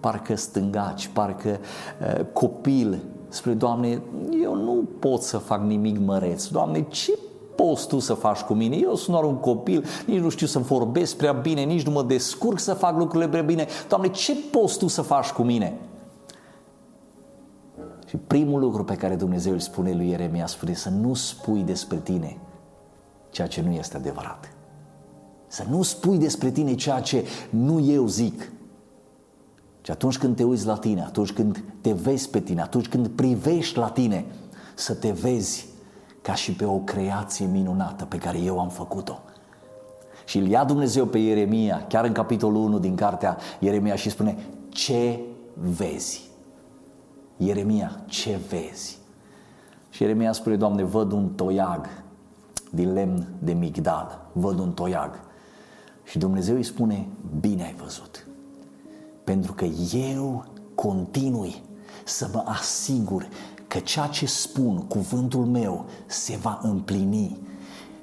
parcă 0.00 0.36
stângaci, 0.36 1.10
parcă 1.12 1.58
uh, 1.58 2.24
copil, 2.32 2.98
spune, 3.28 3.54
Doamne, 3.54 4.02
eu 4.42 4.54
nu 4.54 4.88
pot 4.98 5.22
să 5.22 5.38
fac 5.38 5.62
nimic 5.62 5.98
măreț. 5.98 6.46
Doamne, 6.46 6.86
ce 6.88 7.18
poți 7.54 7.88
tu 7.88 7.98
să 7.98 8.14
faci 8.14 8.40
cu 8.40 8.54
mine? 8.54 8.76
Eu 8.76 8.94
sunt 8.94 9.16
doar 9.16 9.24
un 9.24 9.36
copil, 9.36 9.84
nici 10.06 10.20
nu 10.20 10.28
știu 10.28 10.46
să 10.46 10.58
vorbesc 10.58 11.16
prea 11.16 11.32
bine, 11.32 11.62
nici 11.62 11.86
nu 11.86 11.92
mă 11.92 12.02
descurc 12.02 12.58
să 12.58 12.74
fac 12.74 12.98
lucrurile 12.98 13.30
prea 13.30 13.42
bine. 13.42 13.66
Doamne, 13.88 14.08
ce 14.08 14.36
poți 14.50 14.78
tu 14.78 14.86
să 14.86 15.02
faci 15.02 15.28
cu 15.28 15.42
mine? 15.42 15.78
Și 18.08 18.16
primul 18.16 18.60
lucru 18.60 18.84
pe 18.84 18.94
care 18.94 19.14
Dumnezeu 19.14 19.52
îl 19.52 19.58
spune 19.58 19.92
lui 19.92 20.08
Ieremia 20.08 20.46
spune 20.46 20.74
să 20.74 20.88
nu 20.88 21.14
spui 21.14 21.62
despre 21.62 21.96
tine 21.96 22.38
ceea 23.30 23.46
ce 23.46 23.62
nu 23.62 23.70
este 23.72 23.96
adevărat. 23.96 24.52
Să 25.46 25.64
nu 25.70 25.82
spui 25.82 26.18
despre 26.18 26.50
tine 26.50 26.74
ceea 26.74 27.00
ce 27.00 27.24
nu 27.50 27.80
eu 27.80 28.06
zic. 28.06 28.52
Și 29.80 29.90
atunci 29.90 30.18
când 30.18 30.36
te 30.36 30.44
uiți 30.44 30.66
la 30.66 30.76
tine, 30.76 31.02
atunci 31.02 31.32
când 31.32 31.64
te 31.80 31.92
vezi 31.92 32.30
pe 32.30 32.40
tine, 32.40 32.60
atunci 32.60 32.88
când 32.88 33.08
privești 33.08 33.78
la 33.78 33.88
tine, 33.88 34.24
să 34.74 34.94
te 34.94 35.10
vezi 35.10 35.66
ca 36.22 36.34
și 36.34 36.52
pe 36.52 36.64
o 36.64 36.78
creație 36.78 37.46
minunată 37.46 38.04
pe 38.04 38.16
care 38.16 38.38
eu 38.38 38.60
am 38.60 38.68
făcut-o. 38.68 39.18
Și 40.24 40.38
îl 40.38 40.46
ia 40.46 40.64
Dumnezeu 40.64 41.06
pe 41.06 41.18
Ieremia, 41.18 41.86
chiar 41.88 42.04
în 42.04 42.12
capitolul 42.12 42.62
1 42.62 42.78
din 42.78 42.94
cartea 42.94 43.36
Ieremia 43.58 43.94
și 43.94 44.10
spune, 44.10 44.36
ce 44.68 45.20
vezi? 45.54 46.27
Ieremia, 47.38 48.02
ce 48.06 48.40
vezi? 48.48 48.98
Și 49.90 50.02
Ieremia 50.02 50.32
spune, 50.32 50.56
Doamne, 50.56 50.82
văd 50.82 51.12
un 51.12 51.28
toiag 51.28 51.86
din 52.70 52.92
lemn 52.92 53.26
de 53.38 53.52
migdal, 53.52 54.26
văd 54.32 54.58
un 54.58 54.72
toiag. 54.72 55.20
Și 56.04 56.18
Dumnezeu 56.18 56.54
îi 56.54 56.62
spune, 56.62 57.06
bine 57.40 57.62
ai 57.62 57.74
văzut, 57.82 58.26
pentru 59.24 59.52
că 59.52 59.64
eu 59.94 60.44
continui 60.74 61.62
să 62.04 62.28
mă 62.32 62.42
asigur 62.46 63.28
că 63.66 63.78
ceea 63.78 64.06
ce 64.06 64.26
spun, 64.26 64.76
cuvântul 64.76 65.44
meu, 65.44 65.84
se 66.06 66.36
va 66.36 66.58
împlini. 66.62 67.38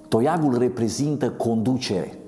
Toiagul 0.09 0.57
reprezintă 0.57 1.31
conducere. 1.31 2.19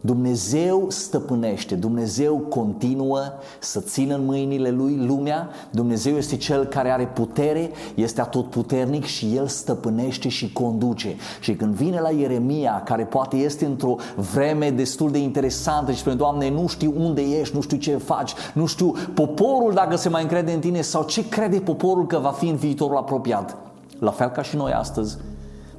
Dumnezeu 0.00 0.86
stăpânește, 0.88 1.74
Dumnezeu 1.74 2.36
continuă 2.36 3.20
să 3.58 3.80
țină 3.80 4.14
în 4.14 4.24
mâinile 4.24 4.70
lui 4.70 4.96
lumea, 5.06 5.48
Dumnezeu 5.70 6.16
este 6.16 6.36
cel 6.36 6.64
care 6.64 6.90
are 6.90 7.06
putere, 7.06 7.70
este 7.94 8.20
atotputernic 8.20 9.04
și 9.04 9.36
el 9.36 9.46
stăpânește 9.46 10.28
și 10.28 10.52
conduce. 10.52 11.16
Și 11.40 11.54
când 11.54 11.74
vine 11.74 12.00
la 12.00 12.10
Ieremia, 12.10 12.82
care 12.84 13.04
poate 13.04 13.36
este 13.36 13.64
într-o 13.64 13.96
vreme 14.32 14.70
destul 14.70 15.10
de 15.10 15.18
interesantă 15.18 15.92
și 15.92 15.98
spune, 15.98 16.14
Doamne, 16.14 16.50
nu 16.50 16.66
știu 16.66 16.94
unde 16.96 17.22
ești, 17.22 17.54
nu 17.54 17.60
știu 17.60 17.76
ce 17.76 17.96
faci, 17.96 18.34
nu 18.54 18.66
știu 18.66 18.92
poporul 19.14 19.72
dacă 19.74 19.96
se 19.96 20.08
mai 20.08 20.22
încrede 20.22 20.52
în 20.52 20.60
tine 20.60 20.80
sau 20.80 21.02
ce 21.02 21.28
crede 21.28 21.58
poporul 21.58 22.06
că 22.06 22.18
va 22.18 22.30
fi 22.30 22.48
în 22.48 22.56
viitorul 22.56 22.96
apropiat. 22.96 23.56
La 23.98 24.10
fel 24.10 24.28
ca 24.28 24.42
și 24.42 24.56
noi 24.56 24.72
astăzi, 24.72 25.16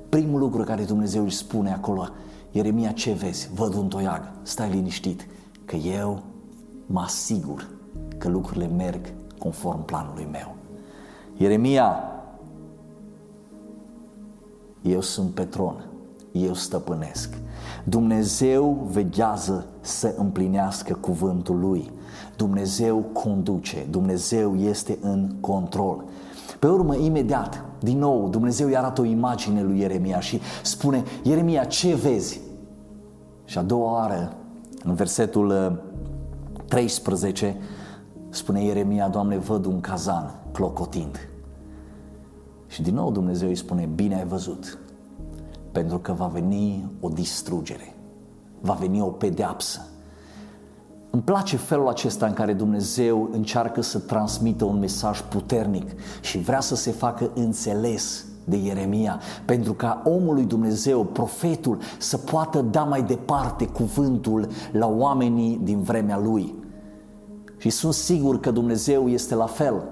primul 0.10 0.40
lucru 0.40 0.64
care 0.64 0.84
Dumnezeu 0.84 1.24
își 1.24 1.36
spune 1.36 1.74
acolo 1.74 2.08
Ieremia, 2.52 2.92
ce 2.92 3.12
vezi? 3.12 3.50
Văd 3.54 3.74
un 3.74 3.88
toiag. 3.88 4.32
Stai 4.42 4.70
liniștit, 4.70 5.28
că 5.66 5.76
eu 5.76 6.24
mă 6.86 7.00
asigur 7.00 7.70
că 8.18 8.28
lucrurile 8.28 8.68
merg 8.68 9.14
conform 9.38 9.86
planului 9.86 10.28
meu. 10.32 10.56
Ieremia, 11.38 12.04
eu 14.82 15.02
sunt 15.02 15.34
pe 15.34 15.44
tron, 15.44 15.86
eu 16.32 16.54
stăpânesc. 16.54 17.34
Dumnezeu 17.84 18.88
veghează 18.92 19.66
să 19.82 20.14
împlinească 20.18 20.94
cuvântul 20.94 21.60
lui. 21.60 21.92
Dumnezeu 22.36 22.98
conduce, 22.98 23.88
Dumnezeu 23.90 24.56
este 24.56 24.98
în 25.02 25.36
control. 25.40 26.04
Pe 26.60 26.68
urmă, 26.68 26.96
imediat, 26.96 27.66
din 27.80 27.98
nou, 27.98 28.30
Dumnezeu 28.30 28.68
îi 28.68 28.78
arată 28.78 29.02
o 29.02 29.06
imagine 29.06 29.64
lui 29.64 29.80
Ieremia 29.80 30.20
și 30.20 30.40
spune, 30.64 31.04
Ieremia, 31.24 31.64
ce 31.64 31.96
vezi? 31.96 32.42
Și 33.46 33.58
a 33.58 33.62
doua 33.62 33.92
oară, 33.92 34.34
în 34.84 34.94
versetul 34.94 35.82
13, 36.68 37.58
uh, 37.58 37.64
spune 38.32 38.64
Ieremia, 38.64 39.08
Doamne, 39.08 39.38
văd 39.38 39.66
un 39.66 39.82
cazan 39.82 40.34
clocotind. 40.52 41.30
Și 42.68 42.82
din 42.82 42.94
nou 42.94 43.12
Dumnezeu 43.12 43.48
îi 43.48 43.56
spune, 43.56 43.90
bine 43.96 44.16
ai 44.16 44.26
văzut, 44.26 44.78
pentru 45.72 46.00
că 46.00 46.14
va 46.14 46.28
veni 46.28 46.92
o 47.00 47.10
distrugere, 47.10 47.96
va 48.62 48.74
veni 48.74 49.02
o 49.02 49.06
pedeapsă. 49.06 49.88
Îmi 51.14 51.22
place 51.24 51.58
felul 51.58 51.88
acesta 51.88 52.26
în 52.26 52.34
care 52.34 52.54
Dumnezeu 52.54 53.30
încearcă 53.32 53.82
să 53.82 54.00
transmită 54.00 54.66
un 54.66 54.80
mesaj 54.80 55.22
puternic 55.22 55.90
și 56.22 56.38
vrea 56.38 56.60
să 56.60 56.76
se 56.76 56.92
facă 56.92 57.32
înțeles 57.34 58.26
de 58.44 58.56
Ieremia, 58.56 59.20
pentru 59.46 59.74
ca 59.74 60.02
omul 60.06 60.34
lui 60.34 60.44
Dumnezeu, 60.44 61.04
profetul, 61.04 61.78
să 61.98 62.18
poată 62.18 62.62
da 62.62 62.84
mai 62.84 63.04
departe 63.04 63.68
cuvântul 63.68 64.48
la 64.72 64.88
oamenii 64.88 65.60
din 65.64 65.82
vremea 65.82 66.18
lui. 66.18 66.56
Și 67.58 67.70
sunt 67.70 67.94
sigur 67.94 68.40
că 68.40 68.52
Dumnezeu 68.52 69.10
este 69.10 69.36
la 69.36 69.46
fel. 69.46 69.84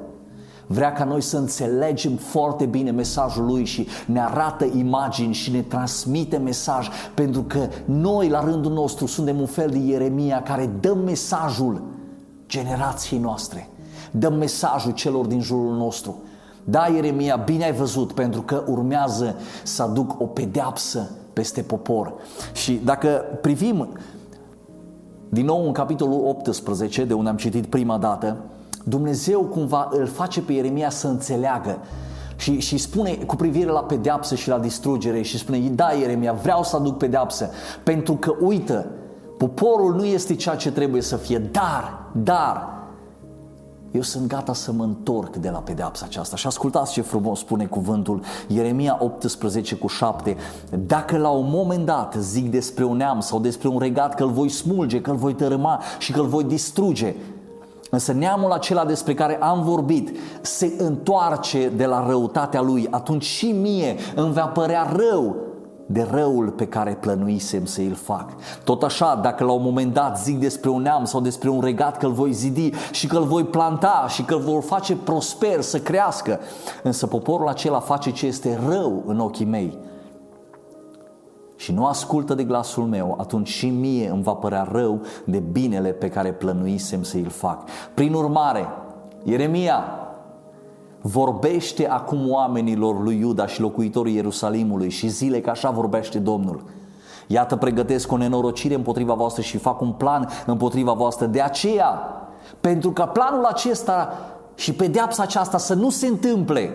Vrea 0.72 0.94
ca 0.94 1.04
noi 1.04 1.22
să 1.22 1.38
înțelegem 1.38 2.16
foarte 2.16 2.66
bine 2.66 2.92
mesajul 2.92 3.46
lui 3.46 3.66
și 3.66 3.88
ne 4.06 4.22
arată 4.22 4.66
imagini 4.66 5.34
și 5.34 5.52
ne 5.52 5.62
transmite 5.62 6.38
mesaj, 6.38 6.90
pentru 7.14 7.44
că 7.44 7.68
noi, 7.86 8.30
la 8.30 8.44
rândul 8.44 8.72
nostru, 8.72 9.06
suntem 9.06 9.40
un 9.40 9.46
fel 9.46 9.70
de 9.70 9.78
Ieremia 9.78 10.42
care 10.42 10.70
dă 10.80 10.94
mesajul 10.94 11.82
generației 12.48 13.20
noastre, 13.20 13.70
dă 14.12 14.30
mesajul 14.30 14.92
celor 14.92 15.26
din 15.26 15.42
jurul 15.42 15.76
nostru. 15.76 16.16
Da, 16.64 16.88
Ieremia, 16.88 17.36
bine 17.36 17.64
ai 17.64 17.74
văzut, 17.74 18.12
pentru 18.12 18.42
că 18.42 18.64
urmează 18.68 19.36
să 19.64 19.84
aduc 19.84 20.22
o 20.22 20.26
pedeapsă 20.26 21.10
peste 21.34 21.62
popor. 21.62 22.14
Și 22.54 22.82
dacă 22.84 23.24
privim 23.42 23.90
din 25.30 25.46
nou 25.46 25.66
în 25.66 25.72
capitolul 25.72 26.26
18, 26.26 27.06
de 27.06 27.14
unde 27.14 27.30
am 27.30 27.38
citit 27.38 27.66
prima 27.66 27.98
dată, 27.98 28.38
Dumnezeu 28.90 29.42
cumva 29.42 29.90
îl 29.92 30.06
face 30.06 30.42
pe 30.42 30.54
Ieremia 30.54 30.90
să 30.90 31.08
înțeleagă 31.08 31.78
și, 32.36 32.60
și 32.60 32.78
spune 32.78 33.16
cu 33.16 33.36
privire 33.36 33.70
la 33.70 33.80
pedeapsă 33.80 34.36
și 34.36 34.50
la 34.50 34.60
distrugere 34.60 35.22
și 35.22 35.38
spune, 35.38 35.60
da 35.60 35.92
Ieremia, 35.92 36.34
vreau 36.34 36.64
să 36.64 36.76
aduc 36.76 36.98
pedeapsă, 36.98 37.50
pentru 37.84 38.14
că 38.14 38.36
uită, 38.40 38.88
poporul 39.38 39.96
nu 39.96 40.06
este 40.06 40.36
ceea 40.36 40.56
ce 40.56 40.72
trebuie 40.72 41.02
să 41.02 41.16
fie, 41.16 41.38
dar, 41.38 42.12
dar, 42.12 42.80
eu 43.92 44.02
sunt 44.02 44.28
gata 44.28 44.54
să 44.54 44.72
mă 44.72 44.84
întorc 44.84 45.36
de 45.36 45.50
la 45.50 45.58
pedeapsa 45.58 46.06
aceasta. 46.06 46.36
Și 46.36 46.48
ascultați 46.48 46.92
ce 46.92 47.02
frumos 47.02 47.40
spune 47.40 47.66
cuvântul 47.66 48.22
Ieremia 48.48 48.98
18 49.00 49.76
cu 49.76 49.88
7. 49.88 50.36
Dacă 50.86 51.18
la 51.18 51.30
un 51.30 51.50
moment 51.50 51.86
dat 51.86 52.16
zic 52.20 52.52
despre 52.52 52.84
un 52.84 52.98
neam 52.98 53.20
sau 53.20 53.40
despre 53.40 53.68
un 53.68 53.80
regat 53.80 54.16
că 54.16 54.24
îl 54.24 54.32
voi 54.32 54.50
smulge, 54.50 55.02
că 55.02 55.12
îl 55.12 55.16
voi 55.16 55.34
tărâma 55.34 55.82
și 56.00 56.12
că 56.12 56.20
îl 56.20 56.28
voi 56.28 56.44
distruge, 56.44 57.16
Însă 57.90 58.12
neamul 58.12 58.52
acela 58.52 58.86
despre 58.86 59.14
care 59.14 59.38
am 59.42 59.62
vorbit 59.62 60.18
se 60.42 60.74
întoarce 60.78 61.70
de 61.70 61.86
la 61.86 62.08
răutatea 62.08 62.62
lui, 62.62 62.88
atunci 62.90 63.24
și 63.24 63.52
mie 63.52 63.96
îmi 64.16 64.34
va 64.34 64.46
părea 64.46 64.94
rău 64.96 65.36
de 65.92 66.08
răul 66.12 66.50
pe 66.50 66.68
care 66.68 66.98
plănuisem 67.00 67.66
să 67.66 67.82
îl 67.82 67.94
fac. 67.94 68.30
Tot 68.64 68.84
așa, 68.84 69.20
dacă 69.24 69.44
la 69.44 69.52
un 69.52 69.64
moment 69.64 69.94
dat 69.94 70.20
zic 70.20 70.40
despre 70.40 70.70
un 70.70 70.82
neam 70.82 71.06
sau 71.06 71.22
despre 71.22 71.50
un 71.50 71.62
regat 71.62 71.98
că 71.98 72.06
îl 72.06 72.12
voi 72.12 72.34
zidi 72.34 72.72
și 72.92 73.08
că 73.08 73.18
îl 73.18 73.24
voi 73.24 73.44
planta 73.44 74.06
și 74.10 74.24
că 74.24 74.34
îl 74.34 74.40
vor 74.40 74.64
face 74.64 74.96
prosper, 74.96 75.62
să 75.62 75.80
crească, 75.80 76.40
însă 76.84 77.08
poporul 77.08 77.48
acela 77.48 77.80
face 77.80 78.12
ce 78.12 78.26
este 78.26 78.60
rău 78.68 79.04
în 79.06 79.20
ochii 79.20 79.46
mei 79.46 79.78
și 81.60 81.72
nu 81.72 81.86
ascultă 81.86 82.34
de 82.34 82.44
glasul 82.44 82.84
meu, 82.84 83.16
atunci 83.20 83.48
și 83.48 83.70
mie 83.70 84.10
îmi 84.10 84.24
va 84.24 84.34
părea 84.34 84.68
rău 84.72 85.02
de 85.26 85.40
binele 85.40 85.90
pe 85.90 86.10
care 86.10 86.32
plănuisem 86.32 87.04
să 87.04 87.18
îl 87.18 87.30
fac. 87.30 87.64
Prin 87.94 88.14
urmare, 88.14 88.68
Ieremia, 89.24 89.84
vorbește 91.02 91.88
acum 91.88 92.32
oamenilor 92.32 93.04
lui 93.04 93.20
Iuda 93.20 93.48
și 93.48 93.62
locuitorii 93.62 94.16
Ierusalimului 94.16 94.90
și 94.90 95.08
zile 95.08 95.42
că 95.42 95.50
așa 95.50 95.70
vorbește 95.70 96.20
Domnul. 96.20 96.64
Iată, 97.28 97.56
pregătesc 97.56 98.12
o 98.12 98.18
nenorocire 98.18 98.76
împotriva 98.76 99.14
voastră 99.14 99.42
și 99.42 99.58
fac 99.58 99.82
un 99.82 99.92
plan 99.92 100.30
împotriva 100.46 100.94
voastră. 100.94 101.26
De 101.26 101.42
aceea, 101.42 102.00
pentru 102.62 102.92
că 102.92 103.10
planul 103.14 103.46
acesta 103.46 104.14
și 104.56 104.74
pedeapsa 104.74 105.24
aceasta 105.24 105.58
să 105.58 105.74
nu 105.74 105.90
se 105.90 106.08
întâmple, 106.08 106.72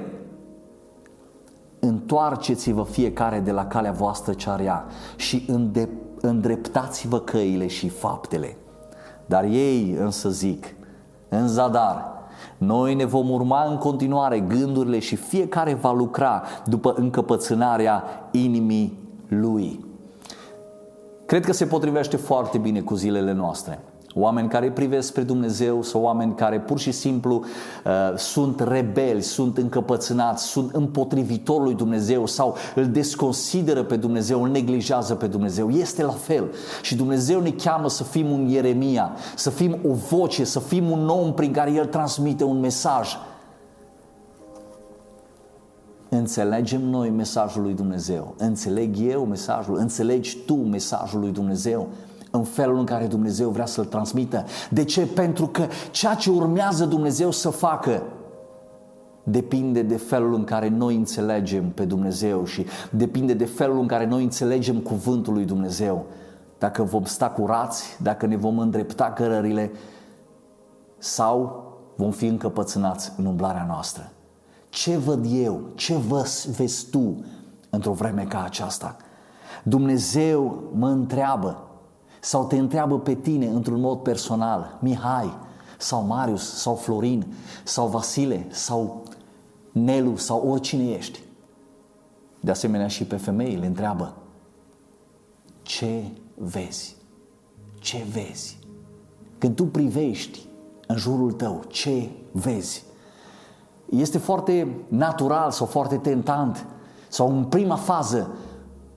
întoarceți-vă 1.85 2.83
fiecare 2.83 3.41
de 3.41 3.53
la 3.53 3.67
calea 3.67 3.93
voastră 3.93 4.33
cea 4.33 4.57
rea 4.57 4.85
și 5.17 5.47
îndreptați-vă 6.21 7.21
căile 7.21 7.67
și 7.67 7.89
faptele. 7.89 8.57
Dar 9.27 9.45
ei 9.45 9.97
însă 9.99 10.29
zic, 10.29 10.75
în 11.29 11.49
zadar, 11.49 12.13
noi 12.59 12.95
ne 12.95 13.05
vom 13.05 13.31
urma 13.31 13.65
în 13.65 13.79
continuare 13.79 14.41
gândurile 14.41 14.99
și 14.99 15.17
fiecare 15.17 15.75
va 15.75 15.93
lucra 15.93 16.43
după 16.67 16.95
încăpățânarea 16.97 18.05
inimii 18.31 18.99
lui. 19.29 19.85
Cred 21.27 21.45
că 21.45 21.53
se 21.53 21.67
potrivește 21.67 22.17
foarte 22.17 22.59
bine 22.59 22.81
cu 22.81 22.95
zilele 22.95 23.33
noastre. 23.33 23.79
Oameni 24.17 24.49
care 24.49 24.71
privesc 24.71 25.09
spre 25.09 25.23
Dumnezeu 25.23 25.83
sau 25.83 26.03
oameni 26.03 26.35
care 26.35 26.61
pur 26.61 26.79
și 26.79 26.93
simplu 26.93 27.45
uh, 27.85 28.17
sunt 28.17 28.61
rebeli, 28.61 29.23
sunt 29.23 29.59
încăpățânați, 29.59 30.45
sunt 30.45 30.75
împotrivitor 30.75 31.63
lui 31.63 31.75
Dumnezeu 31.75 32.27
sau 32.27 32.57
îl 32.75 32.87
desconsideră 32.87 33.83
pe 33.83 33.97
Dumnezeu, 33.97 34.43
îl 34.43 34.51
neglijează 34.51 35.15
pe 35.15 35.27
Dumnezeu. 35.27 35.71
Este 35.71 36.03
la 36.03 36.13
fel. 36.13 36.51
Și 36.83 36.97
Dumnezeu 36.97 37.41
ne 37.41 37.51
cheamă 37.51 37.89
să 37.89 38.03
fim 38.03 38.31
un 38.31 38.47
Ieremia, 38.49 39.13
să 39.37 39.51
fim 39.51 39.79
o 39.89 39.93
voce, 39.93 40.45
să 40.45 40.61
fim 40.61 40.91
un 40.91 41.09
om 41.09 41.35
prin 41.35 41.53
care 41.53 41.73
El 41.73 41.87
transmite 41.87 42.45
un 42.45 42.61
mesaj. 42.61 43.17
Înțelegem 46.09 46.83
noi 46.83 47.11
mesajul 47.11 47.63
lui 47.63 47.75
Dumnezeu. 47.75 48.35
Înțeleg 48.39 48.95
eu 48.99 49.25
mesajul, 49.25 49.77
înțelegi 49.77 50.37
tu 50.47 50.55
mesajul 50.55 51.21
lui 51.21 51.31
Dumnezeu 51.31 51.89
în 52.37 52.43
felul 52.43 52.79
în 52.79 52.85
care 52.85 53.07
Dumnezeu 53.07 53.51
vrea 53.51 53.67
să-l 53.67 53.85
transmită. 53.85 54.45
De 54.71 54.85
ce? 54.85 55.07
Pentru 55.07 55.47
că 55.47 55.67
ceea 55.91 56.15
ce 56.15 56.31
urmează 56.31 56.85
Dumnezeu 56.85 57.31
să 57.31 57.51
facă 57.51 58.03
depinde 59.23 59.83
de 59.83 59.97
felul 59.97 60.35
în 60.35 60.45
care 60.45 60.69
noi 60.69 60.97
înțelegem 60.97 61.71
pe 61.71 61.85
Dumnezeu 61.85 62.45
și 62.45 62.67
depinde 62.91 63.35
de 63.35 63.45
felul 63.45 63.79
în 63.79 63.87
care 63.87 64.07
noi 64.07 64.23
înțelegem 64.23 64.79
cuvântul 64.79 65.33
lui 65.33 65.45
Dumnezeu. 65.45 66.07
Dacă 66.59 66.83
vom 66.83 67.05
sta 67.05 67.29
curați, 67.29 67.97
dacă 68.03 68.27
ne 68.27 68.37
vom 68.37 68.59
îndrepta 68.59 69.05
cărările 69.05 69.71
sau 70.99 71.65
vom 71.97 72.11
fi 72.11 72.27
încăpățânați 72.27 73.13
în 73.17 73.27
umblarea 73.27 73.65
noastră. 73.69 74.11
Ce 74.69 74.97
văd 74.97 75.27
eu? 75.31 75.61
Ce 75.75 75.97
vezi 76.57 76.91
tu 76.91 77.25
într-o 77.71 77.93
vreme 77.93 78.23
ca 78.23 78.43
aceasta? 78.45 78.97
Dumnezeu 79.63 80.63
mă 80.73 80.89
întreabă 80.89 81.69
sau 82.25 82.47
te 82.47 82.59
întreabă 82.59 82.99
pe 82.99 83.15
tine 83.15 83.47
într-un 83.47 83.81
mod 83.81 83.99
personal, 83.99 84.79
Mihai, 84.81 85.39
sau 85.79 86.03
Marius, 86.03 86.55
sau 86.55 86.75
Florin, 86.75 87.35
sau 87.65 87.87
Vasile, 87.87 88.47
sau 88.51 89.03
Nelu, 89.73 90.17
sau 90.17 90.49
oricine 90.49 90.91
ești. 90.91 91.21
De 92.41 92.51
asemenea 92.51 92.87
și 92.87 93.05
pe 93.05 93.17
femei 93.17 93.57
le 93.57 93.67
întreabă, 93.67 94.15
ce 95.63 96.05
vezi? 96.35 96.97
Ce 97.81 98.07
vezi? 98.13 98.59
Când 99.39 99.57
tu 99.57 99.65
privești 99.65 100.41
în 100.87 100.97
jurul 100.97 101.33
tău, 101.33 101.63
ce 101.69 102.11
vezi? 102.33 102.85
Este 103.91 104.19
foarte 104.19 104.69
natural 104.89 105.51
sau 105.51 105.67
foarte 105.67 105.97
tentant 105.97 106.67
sau 107.09 107.37
în 107.37 107.45
prima 107.45 107.77
fază 107.77 108.31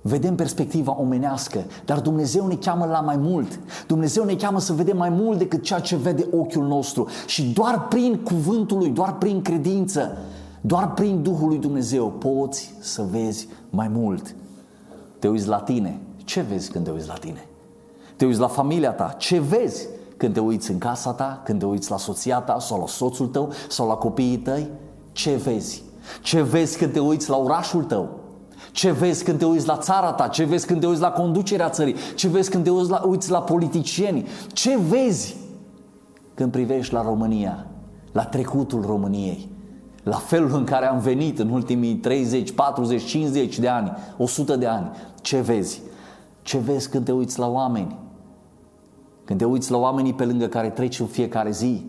vedem 0.08 0.36
perspectiva 0.36 0.98
omenească, 1.00 1.66
dar 1.86 2.00
Dumnezeu 2.00 2.48
ne 2.48 2.56
cheamă 2.56 2.86
la 2.86 3.00
mai 3.00 3.18
mult. 3.18 3.60
Dumnezeu 3.88 4.24
ne 4.24 4.36
cheamă 4.36 4.60
să 4.60 4.74
vedem 4.74 4.98
mai 4.98 5.10
mult 5.10 5.38
decât 5.38 5.64
ceea 5.64 5.80
ce 5.80 5.96
vede 5.96 6.28
ochiul 6.32 6.68
nostru 6.68 7.08
și 7.26 7.44
doar 7.44 7.88
prin 7.88 8.20
cuvântul 8.24 8.78
lui, 8.78 8.90
doar 8.90 9.18
prin 9.18 9.42
credință, 9.42 10.18
doar 10.62 10.94
prin 10.94 11.24
Duhul 11.24 11.48
lui 11.48 11.58
Dumnezeu 11.58 12.10
poți 12.10 12.74
să 12.80 13.06
vezi 13.12 13.48
mai 13.70 13.88
mult. 13.88 14.36
Te 15.20 15.28
uiți 15.28 15.48
la 15.48 15.60
tine, 15.60 16.00
ce 16.24 16.41
vezi 16.41 16.72
când 16.72 16.86
te 16.86 16.91
uiți 16.91 17.08
la 17.08 17.13
tine? 17.13 17.48
Te 18.15 18.26
uiți 18.26 18.39
la 18.39 18.48
familia 18.48 18.91
ta, 18.91 19.15
ce 19.17 19.39
vezi 19.39 19.88
când 20.17 20.34
te 20.34 20.39
uiți 20.39 20.72
în 20.72 20.78
casa 20.78 21.12
ta, 21.12 21.41
când 21.43 21.60
te 21.60 21.65
uiți 21.65 21.91
la 21.91 21.98
soția 21.98 22.39
ta 22.39 22.60
sau 22.60 22.80
la 22.80 22.88
soțul 22.88 23.28
tău 23.28 23.52
sau 23.70 23.88
la 23.88 23.93
copiii 23.93 24.38
tăi? 24.38 24.67
Ce 25.12 25.36
vezi? 25.36 25.84
Ce 26.22 26.41
vezi 26.41 26.78
când 26.78 26.93
te 26.93 27.00
uiți 27.00 27.30
la 27.30 27.38
orașul 27.38 27.84
tău? 27.84 28.10
Ce 28.78 28.92
vezi 28.92 29.24
când 29.24 29.38
te 29.38 29.46
uiți 29.46 29.68
la 29.68 29.78
țara 29.78 30.12
ta? 30.12 30.28
Ce 30.28 30.44
vezi 30.44 30.66
când 30.66 30.80
te 30.80 30.88
uiți 30.88 31.02
la 31.02 31.12
conducerea 31.12 31.70
țării? 31.70 31.96
Ce 32.16 32.28
vezi 32.28 32.50
când 32.50 32.63
te 32.63 32.70
uiți 32.70 32.90
la, 32.90 33.02
uiți 33.06 33.32
la 33.32 33.42
politicieni? 33.42 34.28
Ce 34.54 34.78
vezi 34.78 35.36
când 36.34 36.52
privești 36.52 36.94
la 36.94 37.02
România? 37.02 37.66
La 38.12 38.26
trecutul 38.26 38.82
României? 38.86 39.50
La 40.04 40.16
felul 40.16 40.56
în 40.56 40.63
care 40.63 40.86
am 40.86 41.00
venit 41.00 41.40
în 41.40 41.50
ultimii 41.50 41.96
30, 41.96 42.52
40, 42.52 43.04
50 43.04 43.60
de 43.60 43.68
ani, 43.68 43.92
100 44.18 44.56
de 44.56 44.66
ani? 44.66 44.92
Ce 45.22 45.40
vezi? 45.40 45.82
Ce 46.42 46.58
vezi 46.58 46.90
când 46.90 47.06
te 47.06 47.12
uiți 47.12 47.40
la 47.40 47.48
oameni? 47.48 47.98
Când 49.24 49.40
te 49.40 49.46
uiți 49.46 49.72
la 49.72 49.78
oamenii 49.78 50.13
pe 50.13 50.26
lângă 50.26 50.46
care 50.46 50.70
treci 50.70 51.00
în 51.00 51.08
fiecare 51.08 51.52
zi? 51.52 51.86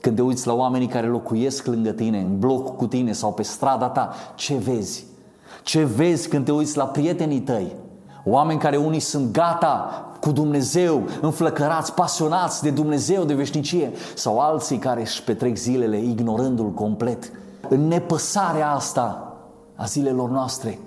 Când 0.00 0.16
te 0.16 0.22
uiți 0.22 0.46
la 0.46 0.54
oamenii 0.54 0.88
care 0.88 1.06
locuiesc 1.06 1.66
lângă 1.66 1.90
tine, 1.90 2.18
în 2.18 2.38
bloc 2.38 2.76
cu 2.76 2.86
tine 2.86 3.12
sau 3.12 3.32
pe 3.32 3.42
strada 3.42 3.88
ta, 3.88 4.14
ce 4.34 4.54
vezi? 4.54 5.12
Ce 5.64 5.84
vezi 5.84 6.28
când 6.28 6.44
te 6.44 6.52
uiți 6.52 6.76
la 6.76 6.84
prietenii 6.84 7.40
tăi? 7.40 7.76
Oameni 8.24 8.58
care 8.58 8.76
unii 8.76 9.00
sunt 9.00 9.32
gata 9.32 10.06
cu 10.20 10.32
Dumnezeu, 10.32 11.02
înflăcărați, 11.20 11.94
pasionați 11.94 12.62
de 12.62 12.70
Dumnezeu, 12.70 13.24
de 13.24 13.34
veșnicie, 13.34 13.92
sau 14.14 14.38
alții 14.38 14.78
care 14.78 15.00
își 15.00 15.22
petrec 15.22 15.56
zilele 15.56 16.00
ignorându-L 16.02 16.72
complet. 16.72 17.30
În 17.68 17.88
nepăsarea 17.88 18.70
asta 18.70 19.36
a 19.74 19.84
zilelor 19.84 20.30
noastre, 20.30 20.78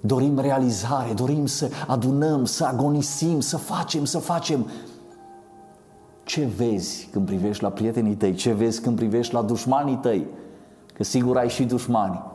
dorim 0.00 0.38
realizare, 0.38 1.12
dorim 1.12 1.46
să 1.46 1.70
adunăm, 1.86 2.44
să 2.44 2.64
agonisim, 2.64 3.40
să 3.40 3.56
facem, 3.56 4.04
să 4.04 4.18
facem. 4.18 4.70
Ce 6.24 6.48
vezi 6.56 7.08
când 7.12 7.26
privești 7.26 7.62
la 7.62 7.68
prietenii 7.68 8.14
tăi? 8.14 8.34
Ce 8.34 8.52
vezi 8.52 8.80
când 8.80 8.96
privești 8.96 9.34
la 9.34 9.42
dușmanii 9.42 9.96
tăi? 9.96 10.26
Că 10.94 11.04
sigur 11.04 11.36
ai 11.36 11.48
și 11.48 11.64
dușmani. 11.64 12.29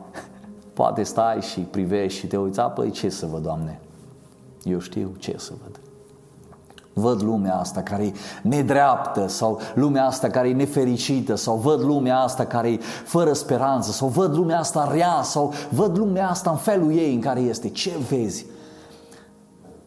Poate 0.76 1.02
stai 1.02 1.40
și 1.40 1.60
privești 1.60 2.18
și 2.18 2.26
te 2.26 2.36
uiți, 2.36 2.60
păi 2.60 2.90
ce 2.90 3.08
să 3.08 3.26
văd, 3.26 3.42
Doamne? 3.42 3.80
Eu 4.62 4.78
știu 4.78 5.14
ce 5.18 5.34
să 5.38 5.52
văd. 5.62 5.80
Văd 6.92 7.22
lumea 7.22 7.56
asta 7.56 7.82
care 7.82 8.04
e 8.04 8.12
nedreaptă 8.42 9.26
sau 9.28 9.60
lumea 9.74 10.06
asta 10.06 10.28
care 10.28 10.48
e 10.48 10.52
nefericită 10.52 11.34
sau 11.34 11.56
văd 11.56 11.80
lumea 11.80 12.18
asta 12.18 12.44
care 12.44 12.70
e 12.70 12.80
fără 13.04 13.32
speranță 13.32 13.90
sau 13.90 14.08
văd 14.08 14.34
lumea 14.34 14.58
asta 14.58 14.90
rea 14.92 15.20
sau 15.22 15.52
văd 15.70 15.98
lumea 15.98 16.28
asta 16.28 16.50
în 16.50 16.56
felul 16.56 16.92
ei 16.92 17.14
în 17.14 17.20
care 17.20 17.40
este. 17.40 17.68
Ce 17.68 17.92
vezi? 18.08 18.46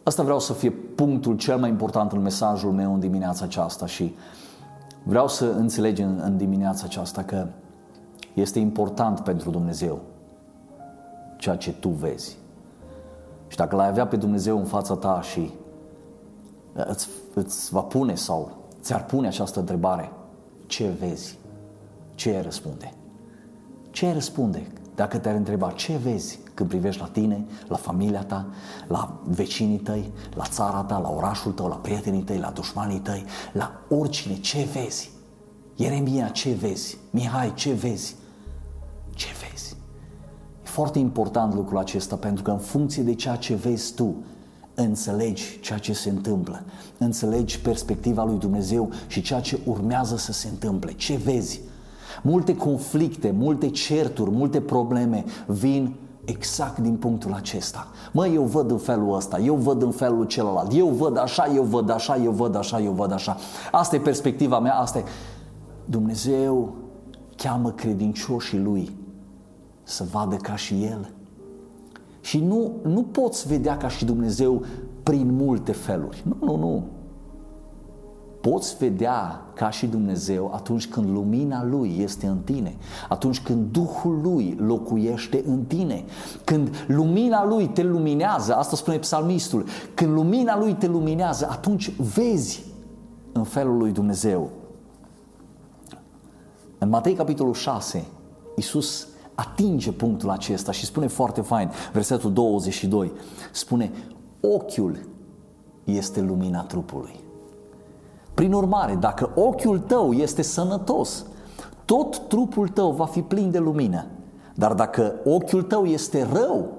Asta 0.04 0.24
vreau 0.24 0.40
să 0.40 0.54
fie 0.54 0.72
punctul 0.72 1.36
cel 1.36 1.58
mai 1.58 1.70
important 1.70 2.12
în 2.12 2.22
mesajul 2.22 2.72
meu 2.72 2.94
în 2.94 3.00
dimineața 3.00 3.44
aceasta 3.44 3.86
și 3.86 4.16
vreau 5.04 5.28
să 5.28 5.46
înțelegem 5.46 6.22
în 6.24 6.38
dimineața 6.38 6.84
aceasta 6.86 7.24
că 7.24 7.48
este 8.34 8.60
important 8.60 9.20
pentru 9.20 9.50
Dumnezeu 9.50 10.00
ceea 11.40 11.56
ce 11.56 11.72
tu 11.72 11.90
vezi. 11.90 12.38
Și 13.48 13.58
dacă 13.58 13.76
l-ai 13.76 13.88
avea 13.88 14.08
pe 14.08 14.16
Dumnezeu 14.16 14.58
în 14.58 14.66
fața 14.66 14.96
ta 14.96 15.22
și 15.22 15.52
uh, 16.76 16.86
îți, 16.88 17.08
îți 17.34 17.74
va 17.74 17.82
pune 17.82 18.16
sau 18.16 18.52
ți-ar 18.82 19.06
pune 19.06 19.28
această 19.28 19.60
întrebare, 19.60 20.12
ce 20.66 20.88
vezi? 21.00 21.38
Ce 22.16 22.30
ai 22.30 22.42
răspunde? 22.42 22.94
Ce 23.92 24.06
ai 24.06 24.14
răspunde 24.14 24.68
dacă 24.96 25.18
te-ar 25.18 25.36
întreba 25.36 25.72
ce 25.72 25.98
vezi 25.98 26.40
când 26.54 26.70
privești 26.70 27.02
la 27.02 27.08
tine, 27.08 27.46
la 27.68 27.76
familia 27.76 28.24
ta, 28.24 28.46
la 28.88 29.20
vecinii 29.24 29.78
tăi, 29.78 30.12
la 30.36 30.44
țara 30.44 30.82
ta, 30.82 30.98
la 30.98 31.10
orașul 31.10 31.52
tău, 31.52 31.68
la 31.68 31.76
prietenii 31.76 32.22
tăi, 32.22 32.38
la 32.38 32.50
dușmanii 32.50 33.00
tăi, 33.00 33.26
la 33.54 33.72
oricine, 33.90 34.40
ce 34.40 34.68
vezi? 34.74 35.12
Ieremia, 35.76 36.28
ce 36.28 36.52
vezi? 36.52 36.98
Mihai, 37.10 37.54
ce 37.54 37.74
vezi? 37.74 38.16
Ce 39.10 39.28
vezi? 39.42 39.69
Foarte 40.70 41.00
important 41.00 41.54
lucrul 41.54 41.78
acesta 41.78 42.16
pentru 42.16 42.44
că 42.44 42.52
în 42.52 42.58
funcție 42.58 43.04
de 43.04 43.14
ceea 43.14 43.36
ce 43.36 43.56
vezi 43.56 43.94
tu, 43.94 44.16
înțelegi 44.74 45.60
ceea 45.62 45.80
ce 45.80 45.94
se 45.94 46.10
întâmplă, 46.10 46.64
înțelegi 46.98 47.60
perspectiva 47.60 48.24
lui 48.24 48.38
Dumnezeu 48.38 48.90
și 49.08 49.22
ceea 49.22 49.40
ce 49.40 49.60
urmează 49.66 50.18
să 50.18 50.32
se 50.32 50.48
întâmple. 50.48 50.94
Ce 50.94 51.16
vezi? 51.16 51.62
Multe 52.24 52.56
conflicte, 52.56 53.32
multe 53.38 53.70
certuri, 53.70 54.32
multe 54.32 54.62
probleme 54.62 55.26
vin 55.48 55.96
exact 56.26 56.78
din 56.78 56.96
punctul 56.96 57.34
acesta. 57.34 57.88
Mă, 58.12 58.28
eu 58.28 58.44
văd 58.44 58.72
în 58.72 58.78
felul 58.78 59.16
ăsta, 59.16 59.40
eu 59.40 59.56
văd 59.56 59.82
în 59.82 59.92
felul 59.92 60.26
celălalt, 60.26 60.74
eu 60.74 60.88
văd 60.88 61.18
așa, 61.18 61.52
eu 61.56 61.64
văd 61.64 61.90
așa, 61.90 62.18
eu 62.18 62.32
văd 62.32 62.56
așa, 62.56 62.82
eu 62.82 62.92
văd 62.92 63.12
așa. 63.12 63.38
Asta 63.72 63.96
e 63.96 64.00
perspectiva 64.00 64.60
mea, 64.60 64.76
asta 64.76 64.98
e. 64.98 65.04
Dumnezeu 65.86 66.76
cheamă 67.36 67.72
credincioșii 67.72 68.60
lui 68.60 68.99
să 69.90 70.04
vadă 70.12 70.36
ca 70.36 70.56
și 70.56 70.84
El. 70.84 71.10
Și 72.22 72.40
nu, 72.40 72.72
nu 72.84 73.04
poți 73.04 73.48
vedea 73.48 73.78
ca 73.78 73.88
și 73.88 74.06
Dumnezeu 74.06 74.64
prin 75.04 75.36
multe 75.36 75.72
feluri. 75.72 76.24
Nu, 76.26 76.36
nu, 76.46 76.58
nu. 76.58 76.84
poți 78.42 78.78
vedea 78.78 79.42
ca 79.54 79.70
și 79.70 79.88
Dumnezeu 79.88 80.52
atunci 80.54 80.88
când 80.88 81.10
lumina 81.10 81.66
Lui 81.66 81.98
este 82.00 82.28
în 82.28 82.38
tine, 82.38 82.76
atunci 83.10 83.42
când 83.42 83.72
Duhul 83.72 84.20
Lui 84.22 84.56
locuiește 84.60 85.44
în 85.46 85.64
tine, 85.64 86.04
când 86.44 86.86
lumina 86.88 87.46
Lui 87.46 87.68
te 87.68 87.84
luminează, 87.84 88.56
asta 88.56 88.76
spune 88.76 88.98
psalmistul, 88.98 89.66
când 89.94 90.12
lumina 90.12 90.58
Lui 90.58 90.74
te 90.74 90.88
luminează, 90.88 91.48
atunci 91.52 91.96
vezi 91.96 92.66
în 93.32 93.44
felul 93.44 93.78
lui 93.78 93.92
Dumnezeu. 93.92 94.50
În 96.78 96.90
Matei 96.90 97.14
capitolul 97.14 97.54
6, 97.54 98.06
Iisus 98.56 99.09
atinge 99.40 99.92
punctul 99.92 100.30
acesta 100.30 100.72
și 100.72 100.86
spune 100.86 101.08
foarte 101.08 101.42
fain, 101.42 101.72
versetul 101.94 102.34
22, 102.34 103.12
spune, 103.52 103.92
ochiul 104.42 104.98
este 105.84 106.22
lumina 106.22 106.62
trupului. 106.62 107.20
Prin 108.34 108.54
urmare, 108.54 108.96
dacă 108.96 109.32
ochiul 109.36 109.80
tău 109.80 110.12
este 110.12 110.42
sănătos, 110.42 111.26
tot 111.86 112.28
trupul 112.28 112.68
tău 112.68 112.92
va 112.92 113.06
fi 113.06 113.22
plin 113.22 113.52
de 113.52 113.60
lumină. 113.60 114.06
Dar 114.56 114.74
dacă 114.74 115.14
ochiul 115.26 115.64
tău 115.64 115.86
este 115.86 116.28
rău, 116.34 116.72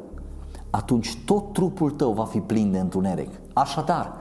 atunci 0.71 1.19
tot 1.25 1.53
trupul 1.53 1.91
tău 1.91 2.13
va 2.13 2.25
fi 2.25 2.39
plin 2.39 2.71
de 2.73 2.79
întuneric. 2.79 3.31
Așadar, 3.53 4.17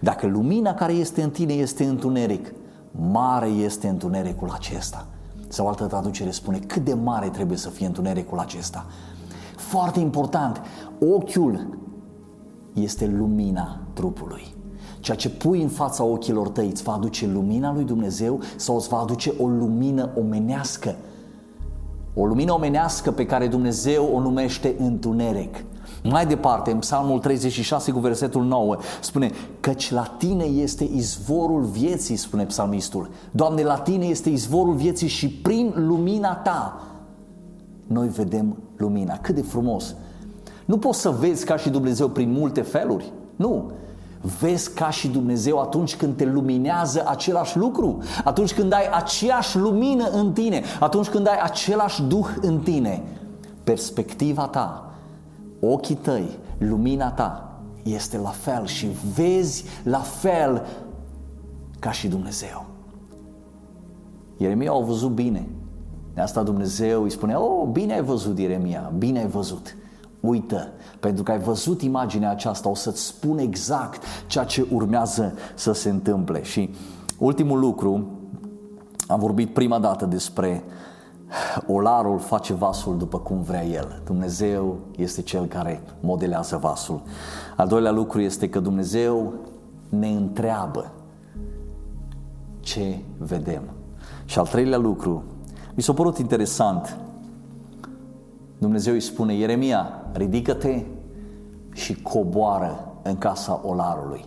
dacă 0.00 0.26
lumina 0.26 0.74
care 0.74 0.92
este 0.92 1.22
în 1.22 1.30
tine 1.30 1.52
este 1.52 1.84
întuneric, 1.84 2.52
mare 3.10 3.48
este 3.48 3.88
întunericul 3.88 4.50
acesta. 4.50 5.06
Sau 5.56 5.68
altă 5.68 5.84
traducere 5.84 6.30
spune 6.30 6.58
cât 6.58 6.84
de 6.84 6.94
mare 6.94 7.28
trebuie 7.28 7.56
să 7.56 7.68
fie 7.68 7.86
întunericul 7.86 8.38
acesta. 8.38 8.86
Foarte 9.56 10.00
important, 10.00 10.62
ochiul 11.00 11.78
este 12.72 13.06
lumina 13.06 13.80
trupului. 13.92 14.54
Ceea 15.00 15.16
ce 15.16 15.30
pui 15.30 15.62
în 15.62 15.68
fața 15.68 16.04
ochilor 16.04 16.48
tăi 16.48 16.68
îți 16.68 16.82
va 16.82 16.92
aduce 16.92 17.26
lumina 17.26 17.72
lui 17.72 17.84
Dumnezeu 17.84 18.40
sau 18.56 18.76
îți 18.76 18.88
va 18.88 18.98
aduce 18.98 19.32
o 19.38 19.46
lumină 19.46 20.10
omenească. 20.18 20.94
O 22.14 22.26
lumină 22.26 22.52
omenească 22.52 23.10
pe 23.10 23.26
care 23.26 23.46
Dumnezeu 23.48 24.10
o 24.14 24.20
numește 24.20 24.74
întuneric. 24.78 25.64
Mai 26.10 26.26
departe, 26.26 26.70
în 26.70 26.78
Psalmul 26.78 27.18
36 27.18 27.92
cu 27.92 27.98
versetul 27.98 28.44
9, 28.44 28.76
spune 29.00 29.30
Căci 29.60 29.90
la 29.90 30.14
tine 30.18 30.44
este 30.44 30.88
izvorul 30.94 31.62
vieții, 31.62 32.16
spune 32.16 32.44
psalmistul. 32.44 33.10
Doamne, 33.30 33.62
la 33.62 33.76
tine 33.76 34.04
este 34.04 34.28
izvorul 34.28 34.74
vieții 34.74 35.08
și 35.08 35.28
prin 35.28 35.72
lumina 35.76 36.34
ta 36.34 36.80
noi 37.86 38.08
vedem 38.08 38.56
lumina. 38.76 39.18
Cât 39.18 39.34
de 39.34 39.42
frumos! 39.42 39.94
Nu 40.64 40.78
poți 40.78 41.00
să 41.00 41.10
vezi 41.10 41.44
ca 41.44 41.56
și 41.56 41.70
Dumnezeu 41.70 42.08
prin 42.08 42.32
multe 42.32 42.60
feluri. 42.60 43.12
Nu. 43.36 43.70
Vezi 44.40 44.74
ca 44.74 44.90
și 44.90 45.08
Dumnezeu 45.08 45.58
atunci 45.58 45.96
când 45.96 46.16
te 46.16 46.24
luminează 46.24 47.04
același 47.06 47.56
lucru, 47.56 47.98
atunci 48.24 48.54
când 48.54 48.72
ai 48.72 48.88
aceeași 48.92 49.58
lumină 49.58 50.08
în 50.08 50.32
tine, 50.32 50.62
atunci 50.80 51.08
când 51.08 51.28
ai 51.28 51.38
același 51.42 52.02
Duh 52.02 52.26
în 52.40 52.58
tine. 52.58 53.02
Perspectiva 53.64 54.46
ta, 54.46 54.85
ochii 55.60 55.94
tăi, 55.94 56.38
lumina 56.58 57.10
ta 57.10 57.60
este 57.82 58.18
la 58.18 58.30
fel 58.30 58.66
și 58.66 58.88
vezi 59.14 59.64
la 59.84 59.98
fel 59.98 60.66
ca 61.78 61.90
și 61.90 62.08
Dumnezeu. 62.08 62.66
Ieremia 64.36 64.72
a 64.72 64.78
văzut 64.78 65.10
bine. 65.10 65.48
De 66.14 66.20
asta 66.20 66.42
Dumnezeu 66.42 67.02
îi 67.02 67.10
spune, 67.10 67.34
oh, 67.34 67.68
bine 67.72 67.92
ai 67.92 68.02
văzut, 68.02 68.38
Ieremia, 68.38 68.92
bine 68.98 69.18
ai 69.18 69.26
văzut 69.26 69.76
uită, 70.20 70.68
pentru 71.00 71.22
că 71.22 71.30
ai 71.30 71.38
văzut 71.38 71.82
imaginea 71.82 72.30
aceasta, 72.30 72.68
o 72.68 72.74
să-ți 72.74 73.04
spun 73.04 73.38
exact 73.38 74.02
ceea 74.26 74.44
ce 74.44 74.66
urmează 74.72 75.34
să 75.54 75.72
se 75.72 75.88
întâmple. 75.88 76.42
Și 76.42 76.74
ultimul 77.18 77.58
lucru, 77.58 78.06
am 79.06 79.18
vorbit 79.18 79.54
prima 79.54 79.78
dată 79.78 80.04
despre 80.04 80.62
olarul 81.66 82.18
face 82.18 82.52
vasul 82.54 82.98
după 82.98 83.18
cum 83.18 83.42
vrea 83.42 83.64
el. 83.64 84.02
Dumnezeu 84.04 84.76
este 84.96 85.22
cel 85.22 85.46
care 85.46 85.82
modelează 86.00 86.56
vasul. 86.56 87.02
Al 87.56 87.68
doilea 87.68 87.90
lucru 87.90 88.20
este 88.20 88.48
că 88.48 88.60
Dumnezeu 88.60 89.32
ne 89.88 90.08
întreabă 90.08 90.92
ce 92.60 92.98
vedem. 93.18 93.62
Și 94.24 94.38
al 94.38 94.46
treilea 94.46 94.78
lucru, 94.78 95.22
mi 95.74 95.82
s-a 95.82 95.92
părut 95.92 96.18
interesant 96.18 96.98
Dumnezeu 98.58 98.92
îi 98.92 99.00
spune, 99.00 99.34
Ieremia, 99.34 100.02
ridică-te 100.12 100.84
și 101.72 102.02
coboară 102.02 102.92
în 103.02 103.18
casa 103.18 103.60
olarului. 103.64 104.24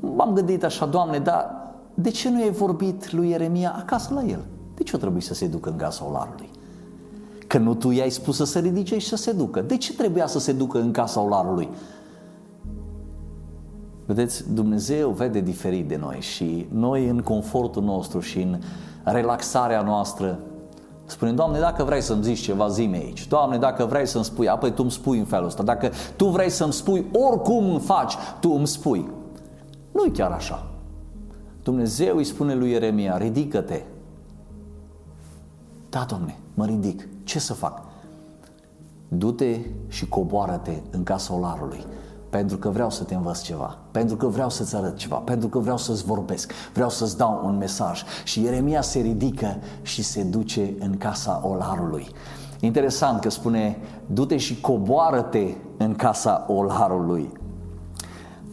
M-am 0.00 0.32
gândit 0.32 0.64
așa, 0.64 0.86
Doamne, 0.86 1.18
dar 1.18 1.50
de 1.94 2.10
ce 2.10 2.30
nu 2.30 2.42
ai 2.42 2.50
vorbit 2.50 3.12
lui 3.12 3.28
Ieremia 3.28 3.74
acasă 3.78 4.14
la 4.14 4.22
el? 4.22 4.44
De 4.78 4.84
ce 4.84 4.96
o 4.96 4.98
trebuie 4.98 5.22
să 5.22 5.34
se 5.34 5.46
ducă 5.46 5.70
în 5.70 5.76
casa 5.76 6.06
olarului? 6.08 6.50
Că 7.46 7.58
nu 7.58 7.74
tu 7.74 7.90
i-ai 7.90 8.10
spus 8.10 8.36
să 8.36 8.44
se 8.44 8.58
ridice 8.58 8.98
și 8.98 9.08
să 9.08 9.16
se 9.16 9.32
ducă. 9.32 9.60
De 9.60 9.76
ce 9.76 9.94
trebuia 9.94 10.26
să 10.26 10.38
se 10.38 10.52
ducă 10.52 10.80
în 10.80 10.90
casa 10.90 11.20
olarului? 11.20 11.68
Vedeți, 14.06 14.52
Dumnezeu 14.52 15.10
vede 15.10 15.40
diferit 15.40 15.88
de 15.88 15.96
noi 15.96 16.20
și 16.20 16.66
noi 16.72 17.08
în 17.08 17.20
confortul 17.20 17.82
nostru 17.82 18.20
și 18.20 18.40
în 18.40 18.58
relaxarea 19.04 19.82
noastră 19.82 20.38
Spune, 21.04 21.32
Doamne, 21.32 21.58
dacă 21.58 21.84
vrei 21.84 22.00
să-mi 22.00 22.22
zici 22.22 22.38
ceva, 22.38 22.68
zi 22.68 22.90
aici. 22.92 23.26
Doamne, 23.26 23.58
dacă 23.58 23.84
vrei 23.84 24.06
să-mi 24.06 24.24
spui, 24.24 24.48
apoi 24.48 24.70
tu 24.70 24.82
îmi 24.82 24.90
spui 24.90 25.18
în 25.18 25.24
felul 25.24 25.46
ăsta. 25.46 25.62
Dacă 25.62 25.90
tu 26.16 26.26
vrei 26.26 26.50
să-mi 26.50 26.72
spui, 26.72 27.06
oricum 27.12 27.70
îmi 27.70 27.80
faci, 27.80 28.14
tu 28.40 28.50
îmi 28.50 28.66
spui. 28.66 29.10
nu 29.92 30.04
e 30.04 30.10
chiar 30.10 30.30
așa. 30.30 30.66
Dumnezeu 31.62 32.16
îi 32.16 32.24
spune 32.24 32.54
lui 32.54 32.70
Ieremia, 32.70 33.16
ridică-te. 33.16 33.82
Da, 35.90 36.04
Doamne, 36.08 36.38
mă 36.54 36.64
ridic. 36.64 37.08
Ce 37.24 37.38
să 37.38 37.54
fac? 37.54 37.82
Du-te 39.08 39.58
și 39.88 40.08
coboară-te 40.08 40.80
în 40.90 41.02
casa 41.02 41.34
olarului 41.34 41.84
pentru 42.30 42.56
că 42.56 42.68
vreau 42.68 42.90
să 42.90 43.04
te 43.04 43.14
învăț 43.14 43.40
ceva, 43.40 43.78
pentru 43.90 44.16
că 44.16 44.26
vreau 44.26 44.50
să-ți 44.50 44.76
arăt 44.76 44.96
ceva, 44.96 45.16
pentru 45.16 45.48
că 45.48 45.58
vreau 45.58 45.76
să-ți 45.76 46.04
vorbesc, 46.04 46.52
vreau 46.72 46.90
să-ți 46.90 47.16
dau 47.16 47.40
un 47.44 47.56
mesaj. 47.56 48.02
Și 48.24 48.42
Ieremia 48.42 48.80
se 48.80 49.00
ridică 49.00 49.56
și 49.82 50.02
se 50.02 50.22
duce 50.22 50.74
în 50.78 50.96
casa 50.96 51.42
olarului. 51.44 52.08
Interesant 52.60 53.20
că 53.20 53.30
spune, 53.30 53.78
du-te 54.06 54.36
și 54.36 54.60
coboară-te 54.60 55.54
în 55.76 55.94
casa 55.94 56.44
olarului. 56.48 57.32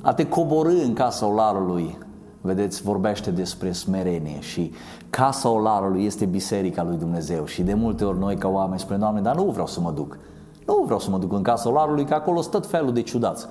A 0.02 0.14
te 0.14 0.28
coborâ 0.28 0.84
în 0.84 0.94
casa 0.94 1.26
olarului, 1.26 1.98
vedeți, 2.46 2.82
vorbește 2.82 3.32
despre 3.32 3.72
smerenie 3.72 4.40
și 4.40 4.72
casa 5.10 5.50
olarului 5.50 6.06
este 6.06 6.26
biserica 6.26 6.84
lui 6.84 6.98
Dumnezeu 6.98 7.46
și 7.46 7.64
de 7.64 7.74
multe 7.74 8.04
ori 8.04 8.20
noi 8.20 8.36
ca 8.36 8.48
oameni 8.48 8.80
spunem, 8.80 9.00
Doamne, 9.00 9.22
dar 9.22 9.36
nu 9.36 9.44
vreau 9.44 9.68
să 9.68 9.80
mă 9.80 9.92
duc. 9.92 10.18
Nu 10.66 10.82
vreau 10.84 11.00
să 11.00 11.10
mă 11.10 11.18
duc 11.18 11.34
în 11.34 11.42
casa 11.42 11.70
olarului, 11.70 12.06
că 12.06 12.14
acolo 12.14 12.42
sunt 12.42 12.52
tot 12.54 12.68
felul 12.68 12.94
de 12.94 13.02
ciudați. 13.02 13.48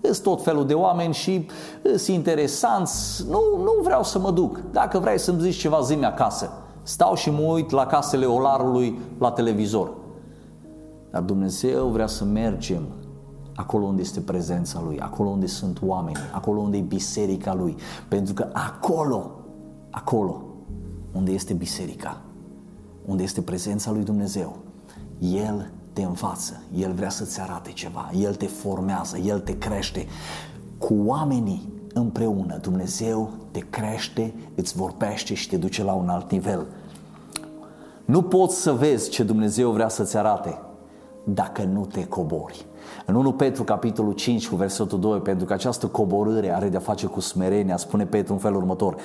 Sunt 0.00 0.22
tot 0.22 0.42
felul 0.42 0.66
de 0.66 0.74
oameni 0.74 1.14
și 1.14 1.46
sunt 1.82 2.16
interesanți. 2.16 3.24
Nu, 3.28 3.40
nu 3.56 3.72
vreau 3.82 4.02
să 4.02 4.18
mă 4.18 4.30
duc. 4.30 4.60
Dacă 4.72 4.98
vrei 4.98 5.18
să-mi 5.18 5.40
zici 5.40 5.56
ceva, 5.56 5.80
zi 5.80 5.94
acasă. 6.02 6.50
Stau 6.82 7.14
și 7.14 7.30
mă 7.30 7.52
uit 7.52 7.70
la 7.70 7.86
casele 7.86 8.26
olarului 8.26 8.98
la 9.18 9.30
televizor. 9.30 9.90
Dar 11.10 11.22
Dumnezeu 11.22 11.86
vrea 11.86 12.06
să 12.06 12.24
mergem 12.24 12.82
acolo 13.54 13.84
unde 13.84 14.00
este 14.00 14.20
prezența 14.20 14.82
Lui, 14.84 15.00
acolo 15.00 15.28
unde 15.28 15.46
sunt 15.46 15.78
oameni, 15.82 16.16
acolo 16.32 16.60
unde 16.60 16.76
e 16.76 16.80
biserica 16.80 17.54
Lui. 17.54 17.76
Pentru 18.08 18.34
că 18.34 18.48
acolo, 18.52 19.30
acolo 19.90 20.42
unde 21.12 21.32
este 21.32 21.52
biserica, 21.52 22.20
unde 23.04 23.22
este 23.22 23.40
prezența 23.40 23.90
Lui 23.90 24.02
Dumnezeu, 24.02 24.56
El 25.18 25.70
te 25.92 26.02
învață, 26.02 26.62
El 26.74 26.92
vrea 26.92 27.10
să-ți 27.10 27.40
arate 27.40 27.70
ceva, 27.70 28.10
El 28.18 28.34
te 28.34 28.46
formează, 28.46 29.18
El 29.18 29.40
te 29.40 29.58
crește. 29.58 30.06
Cu 30.78 30.94
oamenii 31.04 31.72
împreună, 31.92 32.56
Dumnezeu 32.56 33.30
te 33.50 33.58
crește, 33.58 34.34
îți 34.54 34.76
vorbește 34.76 35.34
și 35.34 35.48
te 35.48 35.56
duce 35.56 35.84
la 35.84 35.92
un 35.92 36.08
alt 36.08 36.30
nivel. 36.30 36.66
Nu 38.04 38.22
poți 38.22 38.60
să 38.60 38.72
vezi 38.72 39.10
ce 39.10 39.22
Dumnezeu 39.22 39.70
vrea 39.70 39.88
să-ți 39.88 40.16
arate 40.16 40.58
dacă 41.24 41.62
nu 41.62 41.86
te 41.86 42.06
cobori. 42.06 42.66
În 43.06 43.14
1 43.14 43.32
Petru, 43.32 43.64
capitolul 43.64 44.12
5, 44.12 44.48
cu 44.48 44.56
versetul 44.56 45.00
2, 45.00 45.18
pentru 45.18 45.44
că 45.46 45.52
această 45.52 45.86
coborâre 45.86 46.54
are 46.54 46.68
de-a 46.68 46.80
face 46.80 47.06
cu 47.06 47.20
smerenia, 47.20 47.76
spune 47.76 48.06
Petru 48.06 48.32
în 48.32 48.38
felul 48.38 48.56
următor. 48.56 48.96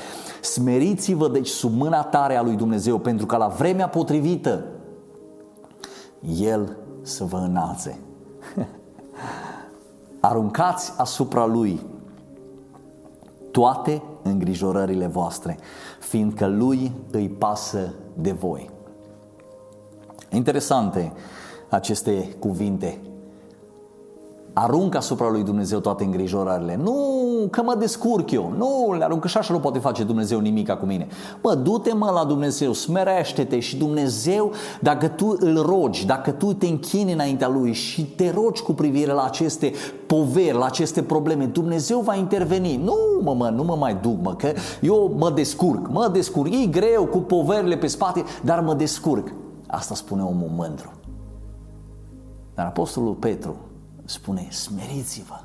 Smeriți-vă 0.41 1.29
deci 1.29 1.47
sub 1.47 1.73
mâna 1.73 2.03
tare 2.03 2.35
a 2.35 2.41
lui 2.41 2.55
Dumnezeu, 2.55 2.97
pentru 2.97 3.25
că 3.25 3.37
la 3.37 3.47
vremea 3.47 3.87
potrivită 3.87 4.63
el 6.39 6.77
să 7.01 7.23
vă 7.23 7.37
înalțe. 7.37 7.99
Aruncați 10.19 10.93
asupra 10.97 11.45
Lui 11.45 11.79
toate 13.51 14.03
îngrijorările 14.23 15.07
voastre, 15.07 15.57
fiindcă 15.99 16.47
Lui 16.47 16.91
îi 17.11 17.29
pasă 17.29 17.93
de 18.13 18.31
voi. 18.31 18.69
Interesante 20.29 21.13
aceste 21.69 22.35
cuvinte. 22.39 22.99
Aruncă 24.59 24.97
asupra 24.97 25.29
lui 25.29 25.43
Dumnezeu 25.43 25.79
toate 25.79 26.03
îngrijorările. 26.03 26.79
Nu 26.83 27.17
nu, 27.37 27.47
că 27.47 27.61
mă 27.61 27.75
descurc 27.75 28.31
eu. 28.31 28.53
Nu, 28.57 28.93
le 28.97 29.03
aruncă 29.03 29.27
și 29.27 29.37
așa 29.37 29.53
nu 29.53 29.59
poate 29.59 29.79
face 29.79 30.03
Dumnezeu 30.03 30.39
nimic 30.39 30.71
cu 30.71 30.85
mine. 30.85 31.07
Mă, 31.43 31.55
du-te 31.55 31.93
mă 31.93 32.11
la 32.13 32.23
Dumnezeu, 32.23 32.73
smerește-te 32.73 33.59
și 33.59 33.77
Dumnezeu, 33.77 34.51
dacă 34.81 35.07
tu 35.07 35.37
îl 35.39 35.61
rogi, 35.61 36.05
dacă 36.05 36.31
tu 36.31 36.53
te 36.53 36.67
închini 36.67 37.13
înaintea 37.13 37.47
Lui 37.47 37.73
și 37.73 38.05
te 38.05 38.31
rogi 38.31 38.61
cu 38.61 38.73
privire 38.73 39.11
la 39.11 39.23
aceste 39.23 39.71
poveri, 40.07 40.57
la 40.57 40.65
aceste 40.65 41.03
probleme, 41.03 41.45
Dumnezeu 41.45 41.99
va 41.99 42.15
interveni. 42.15 42.81
Nu, 42.83 42.95
mă, 43.21 43.33
mă, 43.33 43.49
nu 43.49 43.63
mă 43.63 43.75
mai 43.75 43.97
duc, 44.01 44.21
mă, 44.21 44.35
că 44.35 44.51
eu 44.81 45.15
mă 45.17 45.29
descurc, 45.29 45.87
mă 45.89 46.09
descurc. 46.13 46.53
E 46.53 46.65
greu 46.65 47.05
cu 47.05 47.17
poverile 47.17 47.77
pe 47.77 47.87
spate, 47.87 48.23
dar 48.43 48.59
mă 48.59 48.73
descurc. 48.73 49.31
Asta 49.67 49.95
spune 49.95 50.21
omul 50.21 50.51
mândru. 50.55 50.91
Dar 52.55 52.65
Apostolul 52.65 53.13
Petru 53.13 53.55
spune, 54.09 54.47
smeriți-vă, 54.51 55.39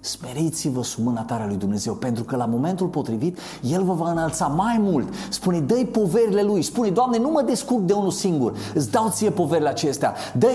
smeriți-vă 0.00 0.82
sub 0.82 1.04
mâna 1.04 1.22
tare 1.22 1.46
lui 1.46 1.56
Dumnezeu, 1.56 1.94
pentru 1.94 2.24
că 2.24 2.36
la 2.36 2.46
momentul 2.46 2.86
potrivit 2.86 3.38
El 3.62 3.82
vă 3.82 3.92
va 3.92 4.10
înălța 4.10 4.46
mai 4.46 4.78
mult. 4.80 5.08
Spune, 5.28 5.60
dă 5.60 5.86
poverile 5.92 6.42
Lui, 6.42 6.62
spune, 6.62 6.90
Doamne, 6.90 7.18
nu 7.18 7.30
mă 7.30 7.42
descurc 7.42 7.82
de 7.82 7.92
unul 7.92 8.10
singur, 8.10 8.56
îți 8.74 8.90
dau 8.90 9.08
ție 9.08 9.30
poverile 9.30 9.68
acestea, 9.68 10.14
dă 10.38 10.48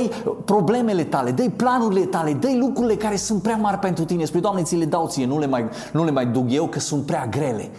problemele 0.45 1.03
tale, 1.03 1.31
dă 1.31 1.49
planurile 1.55 2.05
tale, 2.05 2.33
dă 2.33 2.47
lucrurile 2.59 2.95
care 2.95 3.15
sunt 3.15 3.41
prea 3.41 3.55
mari 3.55 3.79
pentru 3.79 4.05
tine. 4.05 4.25
Spune, 4.25 4.41
Doamne, 4.41 4.63
ți 4.63 4.75
le 4.75 4.85
dau 4.85 5.07
ție, 5.07 5.25
nu 5.25 5.39
le 5.39 5.47
mai, 5.47 5.65
nu 5.93 6.03
le 6.03 6.11
mai 6.11 6.27
duc 6.27 6.45
eu, 6.51 6.67
că 6.67 6.79
sunt 6.79 7.05
prea 7.05 7.27
grele. 7.27 7.69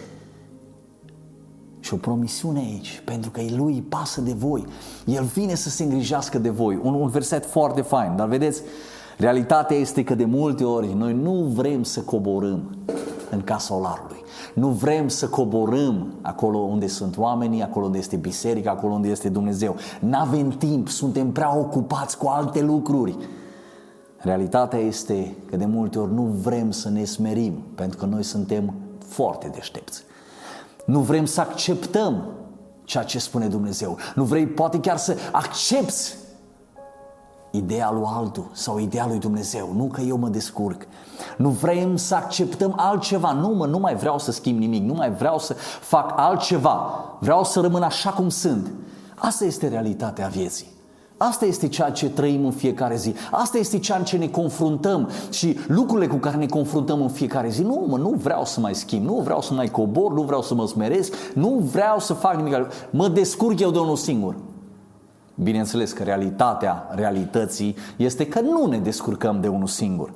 Și 1.79 1.93
o 1.93 1.97
promisiune 1.97 2.59
aici, 2.59 3.01
pentru 3.05 3.31
că 3.31 3.41
lui 3.55 3.73
îi 3.73 3.81
pasă 3.81 4.21
de 4.21 4.33
voi. 4.37 4.65
El 5.05 5.23
vine 5.23 5.55
să 5.55 5.69
se 5.69 5.83
îngrijească 5.83 6.39
de 6.39 6.49
voi. 6.49 6.79
Un, 6.83 6.93
un 6.93 7.07
verset 7.07 7.45
foarte 7.45 7.81
fain, 7.81 8.15
dar 8.15 8.27
vedeți, 8.27 8.61
realitatea 9.17 9.77
este 9.77 10.03
că 10.03 10.15
de 10.15 10.25
multe 10.25 10.63
ori 10.63 10.93
noi 10.93 11.13
nu 11.13 11.31
vrem 11.31 11.83
să 11.83 12.01
coborâm 12.01 12.75
în 13.29 13.41
casa 13.41 13.75
olarului. 13.75 14.23
Nu 14.53 14.67
vrem 14.67 15.07
să 15.07 15.27
coborâm 15.27 16.13
acolo 16.21 16.57
unde 16.57 16.87
sunt 16.87 17.17
oamenii, 17.17 17.61
acolo 17.61 17.85
unde 17.85 17.97
este 17.97 18.15
biserica, 18.15 18.71
acolo 18.71 18.93
unde 18.93 19.07
este 19.07 19.29
Dumnezeu. 19.29 19.75
Nu 19.99 20.17
avem 20.17 20.49
timp, 20.49 20.89
suntem 20.89 21.31
prea 21.31 21.57
ocupați 21.57 22.17
cu 22.17 22.27
alte 22.27 22.61
lucruri. 22.61 23.17
Realitatea 24.17 24.79
este 24.79 25.35
că 25.49 25.57
de 25.57 25.65
multe 25.65 25.99
ori 25.99 26.13
nu 26.13 26.21
vrem 26.21 26.71
să 26.71 26.89
ne 26.89 27.03
smerim, 27.03 27.53
pentru 27.75 27.97
că 27.97 28.05
noi 28.05 28.23
suntem 28.23 28.73
foarte 29.05 29.47
deștepți. 29.47 30.03
Nu 30.85 30.99
vrem 30.99 31.25
să 31.25 31.41
acceptăm 31.41 32.23
ceea 32.83 33.03
ce 33.03 33.19
spune 33.19 33.47
Dumnezeu. 33.47 33.97
Nu 34.15 34.23
vrei 34.23 34.47
poate 34.47 34.79
chiar 34.79 34.97
să 34.97 35.15
accepti 35.31 36.15
ideea 37.55 37.91
lui 37.91 38.03
altul 38.05 38.49
sau 38.51 38.79
ideea 38.79 39.07
lui 39.07 39.19
Dumnezeu. 39.19 39.73
Nu 39.75 39.83
că 39.83 40.01
eu 40.01 40.17
mă 40.17 40.27
descurc. 40.27 40.87
Nu 41.37 41.49
vrem 41.49 41.95
să 41.95 42.15
acceptăm 42.15 42.73
altceva. 42.75 43.31
Nu, 43.31 43.47
mă, 43.47 43.65
nu 43.65 43.79
mai 43.79 43.95
vreau 43.95 44.19
să 44.19 44.31
schimb 44.31 44.59
nimic. 44.59 44.83
Nu 44.83 44.93
mai 44.93 45.11
vreau 45.11 45.39
să 45.39 45.53
fac 45.81 46.13
altceva. 46.15 46.89
Vreau 47.19 47.43
să 47.43 47.59
rămân 47.59 47.81
așa 47.81 48.09
cum 48.09 48.29
sunt. 48.29 48.71
Asta 49.15 49.45
este 49.45 49.67
realitatea 49.67 50.27
vieții. 50.27 50.73
Asta 51.17 51.45
este 51.45 51.67
ceea 51.67 51.89
ce 51.89 52.09
trăim 52.09 52.45
în 52.45 52.51
fiecare 52.51 52.95
zi. 52.95 53.13
Asta 53.31 53.57
este 53.57 53.79
ceea 53.79 54.01
ce 54.01 54.17
ne 54.17 54.27
confruntăm 54.27 55.09
și 55.29 55.57
lucrurile 55.67 56.07
cu 56.07 56.15
care 56.15 56.35
ne 56.37 56.45
confruntăm 56.45 57.01
în 57.01 57.09
fiecare 57.09 57.49
zi. 57.49 57.61
Nu, 57.61 57.85
mă, 57.89 57.97
nu 57.97 58.09
vreau 58.09 58.45
să 58.45 58.59
mai 58.59 58.75
schimb, 58.75 59.05
nu 59.05 59.19
vreau 59.23 59.41
să 59.41 59.53
mai 59.53 59.67
cobor, 59.67 60.13
nu 60.13 60.21
vreau 60.21 60.41
să 60.41 60.53
mă 60.53 60.67
smeresc, 60.67 61.13
nu 61.33 61.49
vreau 61.71 61.99
să 61.99 62.13
fac 62.13 62.35
nimic. 62.35 62.55
Mă 62.89 63.07
descurc 63.07 63.59
eu 63.59 63.71
de 63.71 63.79
unul 63.79 63.95
singur. 63.95 64.35
Bineînțeles 65.35 65.91
că 65.91 66.03
realitatea 66.03 66.87
realității 66.91 67.75
este 67.97 68.27
că 68.27 68.41
nu 68.41 68.65
ne 68.65 68.79
descurcăm 68.79 69.41
de 69.41 69.47
unul 69.47 69.67
singur. 69.67 70.13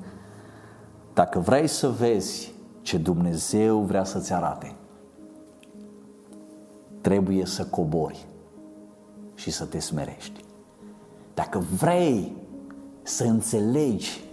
Dacă 1.14 1.38
vrei 1.38 1.66
să 1.66 1.88
vezi 1.88 2.54
ce 2.82 2.98
Dumnezeu 2.98 3.78
vrea 3.78 4.04
să-ți 4.04 4.32
arate, 4.32 4.74
trebuie 7.00 7.46
să 7.46 7.64
cobori 7.64 8.26
și 9.34 9.50
să 9.50 9.64
te 9.64 9.78
smerești. 9.78 10.44
Dacă 11.34 11.64
vrei 11.78 12.36
să 13.02 13.24
înțelegi 13.24 14.24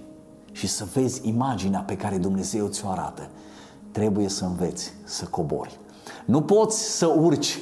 și 0.52 0.68
să 0.68 0.86
vezi 0.94 1.28
imaginea 1.28 1.80
pe 1.80 1.98
care 1.98 2.18
Dumnezeu 2.18 2.68
ți-o 2.68 2.90
arată, 2.90 3.30
trebuie 3.92 4.28
să 4.28 4.46
înveți 4.46 4.94
să 5.04 5.26
cobori. 5.26 5.80
Nu 6.26 6.42
poți 6.42 6.98
să 6.98 7.06
urci 7.06 7.60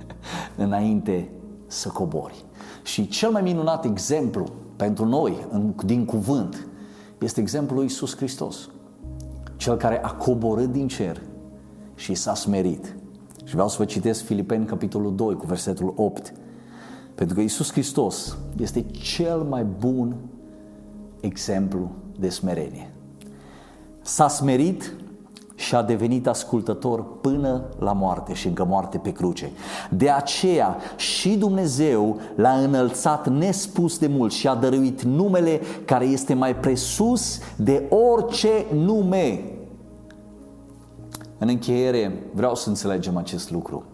înainte 0.56 1.30
să 1.66 1.88
cobori. 1.88 2.44
Și 2.90 3.08
cel 3.08 3.30
mai 3.30 3.42
minunat 3.42 3.84
exemplu 3.84 4.46
pentru 4.76 5.06
noi 5.06 5.46
din 5.84 6.04
cuvânt 6.04 6.66
este 7.18 7.40
exemplul 7.40 7.74
lui 7.74 7.84
Iisus 7.84 8.16
Hristos. 8.16 8.68
Cel 9.56 9.76
care 9.76 10.04
a 10.04 10.12
coborât 10.12 10.72
din 10.72 10.88
cer 10.88 11.22
și 11.94 12.14
s-a 12.14 12.34
smerit. 12.34 12.96
Și 13.44 13.52
vreau 13.52 13.68
să 13.68 13.74
vă 13.78 13.84
citesc 13.84 14.24
Filipeni, 14.24 14.66
capitolul 14.66 15.14
2, 15.14 15.34
cu 15.34 15.46
versetul 15.46 15.92
8. 15.96 16.32
Pentru 17.14 17.34
că 17.34 17.40
Isus 17.40 17.72
Hristos 17.72 18.36
este 18.58 18.82
cel 18.82 19.38
mai 19.38 19.64
bun 19.64 20.16
exemplu 21.20 21.90
de 22.18 22.28
smerenie. 22.28 22.92
S-a 24.02 24.28
smerit 24.28 24.92
și 25.70 25.76
a 25.76 25.82
devenit 25.82 26.26
ascultător 26.26 27.04
până 27.20 27.62
la 27.78 27.92
moarte 27.92 28.34
și 28.34 28.46
încă 28.46 28.64
moarte 28.64 28.98
pe 28.98 29.12
cruce. 29.12 29.50
De 29.90 30.10
aceea 30.10 30.76
și 30.96 31.36
Dumnezeu 31.36 32.16
l-a 32.36 32.52
înălțat 32.52 33.28
nespus 33.28 33.98
de 33.98 34.06
mult 34.06 34.32
și 34.32 34.48
a 34.48 34.54
dăruit 34.54 35.02
numele 35.02 35.60
care 35.84 36.04
este 36.04 36.34
mai 36.34 36.56
presus 36.56 37.38
de 37.56 37.88
orice 38.14 38.66
nume. 38.74 39.44
În 41.38 41.48
încheiere 41.48 42.22
vreau 42.34 42.54
să 42.54 42.68
înțelegem 42.68 43.16
acest 43.16 43.50
lucru. 43.50 43.84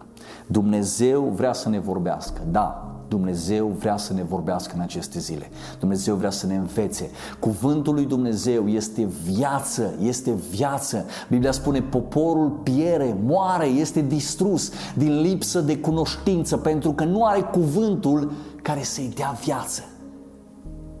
Dumnezeu 0.47 1.23
vrea 1.23 1.53
să 1.53 1.69
ne 1.69 1.79
vorbească, 1.79 2.41
da, 2.51 2.96
Dumnezeu 3.07 3.67
vrea 3.67 3.97
să 3.97 4.13
ne 4.13 4.23
vorbească 4.23 4.73
în 4.75 4.81
aceste 4.81 5.19
zile. 5.19 5.49
Dumnezeu 5.79 6.15
vrea 6.15 6.29
să 6.29 6.45
ne 6.45 6.55
învețe. 6.55 7.09
Cuvântul 7.39 7.93
lui 7.93 8.05
Dumnezeu 8.05 8.67
este 8.67 9.07
viață, 9.23 9.93
este 10.01 10.33
viață. 10.49 11.05
Biblia 11.29 11.51
spune 11.51 11.81
poporul 11.81 12.49
piere, 12.49 13.17
moare, 13.23 13.65
este 13.65 14.01
distrus 14.01 14.71
din 14.95 15.21
lipsă 15.21 15.61
de 15.61 15.77
cunoștință 15.77 16.57
pentru 16.57 16.91
că 16.91 17.03
nu 17.03 17.25
are 17.25 17.41
cuvântul 17.41 18.31
care 18.61 18.83
să-i 18.83 19.11
dea 19.15 19.37
viață. 19.43 19.83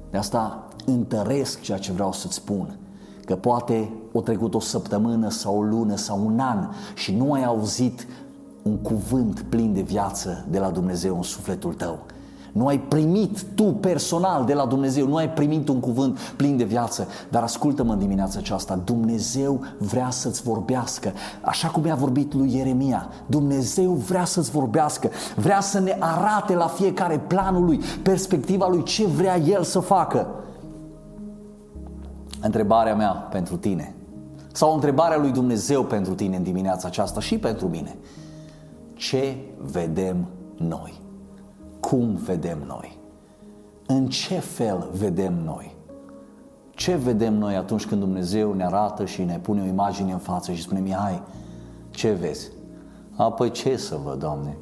De 0.09 0.17
asta 0.17 0.67
întăresc 0.85 1.61
ceea 1.61 1.77
ce 1.77 1.91
vreau 1.91 2.11
să-ți 2.11 2.33
spun. 2.33 2.79
Că 3.25 3.35
poate 3.35 3.93
o 4.11 4.21
trecut 4.21 4.53
o 4.53 4.59
săptămână 4.59 5.29
sau 5.29 5.57
o 5.57 5.61
lună 5.61 5.95
sau 5.95 6.25
un 6.25 6.39
an 6.39 6.69
și 6.95 7.15
nu 7.15 7.33
ai 7.33 7.43
auzit 7.43 8.07
un 8.61 8.77
cuvânt 8.77 9.41
plin 9.49 9.73
de 9.73 9.81
viață 9.81 10.45
de 10.49 10.59
la 10.59 10.69
Dumnezeu 10.69 11.15
în 11.15 11.23
sufletul 11.23 11.73
tău. 11.73 11.99
Nu 12.57 12.67
ai 12.67 12.79
primit 12.79 13.43
tu 13.55 13.63
personal 13.63 14.45
de 14.45 14.53
la 14.53 14.65
Dumnezeu, 14.65 15.07
nu 15.07 15.15
ai 15.15 15.29
primit 15.29 15.67
un 15.67 15.79
cuvânt 15.79 16.19
plin 16.19 16.57
de 16.57 16.63
viață, 16.63 17.07
dar 17.29 17.43
ascultă-mă 17.43 17.93
în 17.93 17.99
dimineața 17.99 18.39
aceasta, 18.39 18.79
Dumnezeu 18.83 19.59
vrea 19.77 20.09
să-ți 20.09 20.41
vorbească, 20.41 21.11
așa 21.41 21.67
cum 21.67 21.85
i-a 21.85 21.95
vorbit 21.95 22.33
lui 22.33 22.55
Ieremia. 22.55 23.09
Dumnezeu 23.25 23.91
vrea 23.91 24.25
să-ți 24.25 24.51
vorbească, 24.51 25.09
vrea 25.35 25.59
să 25.59 25.79
ne 25.79 25.97
arate 25.99 26.55
la 26.55 26.67
fiecare 26.67 27.19
planul 27.27 27.65
lui, 27.65 27.79
perspectiva 28.03 28.67
lui, 28.67 28.83
ce 28.83 29.05
vrea 29.05 29.37
El 29.37 29.63
să 29.63 29.79
facă. 29.79 30.27
Întrebarea 32.41 32.95
mea 32.95 33.11
pentru 33.11 33.57
tine, 33.57 33.95
sau 34.51 34.73
întrebarea 34.73 35.17
lui 35.17 35.31
Dumnezeu 35.31 35.83
pentru 35.83 36.13
tine 36.13 36.35
în 36.35 36.43
dimineața 36.43 36.87
aceasta 36.87 37.19
și 37.19 37.37
pentru 37.37 37.67
mine– 37.67 37.95
ce 38.97 39.37
vedem 39.57 40.27
noi. 40.57 41.01
Cum 41.79 42.15
vedem 42.15 42.63
noi? 42.67 42.99
În 43.85 44.07
ce 44.07 44.39
fel 44.39 44.89
vedem 44.93 45.33
noi? 45.43 45.75
Ce 46.69 46.95
vedem 46.95 47.33
noi 47.33 47.55
atunci 47.55 47.85
când 47.85 48.01
Dumnezeu 48.01 48.53
ne 48.53 48.65
arată 48.65 49.05
și 49.05 49.23
ne 49.23 49.39
pune 49.39 49.61
o 49.61 49.65
imagine 49.65 50.11
în 50.11 50.17
față 50.17 50.51
și 50.51 50.61
spune, 50.61 50.79
Mihai, 50.79 51.23
ce 51.89 52.11
vezi? 52.11 52.51
Apoi 53.15 53.51
ce 53.51 53.77
să 53.77 53.99
văd, 54.03 54.19
Doamne? 54.19 54.57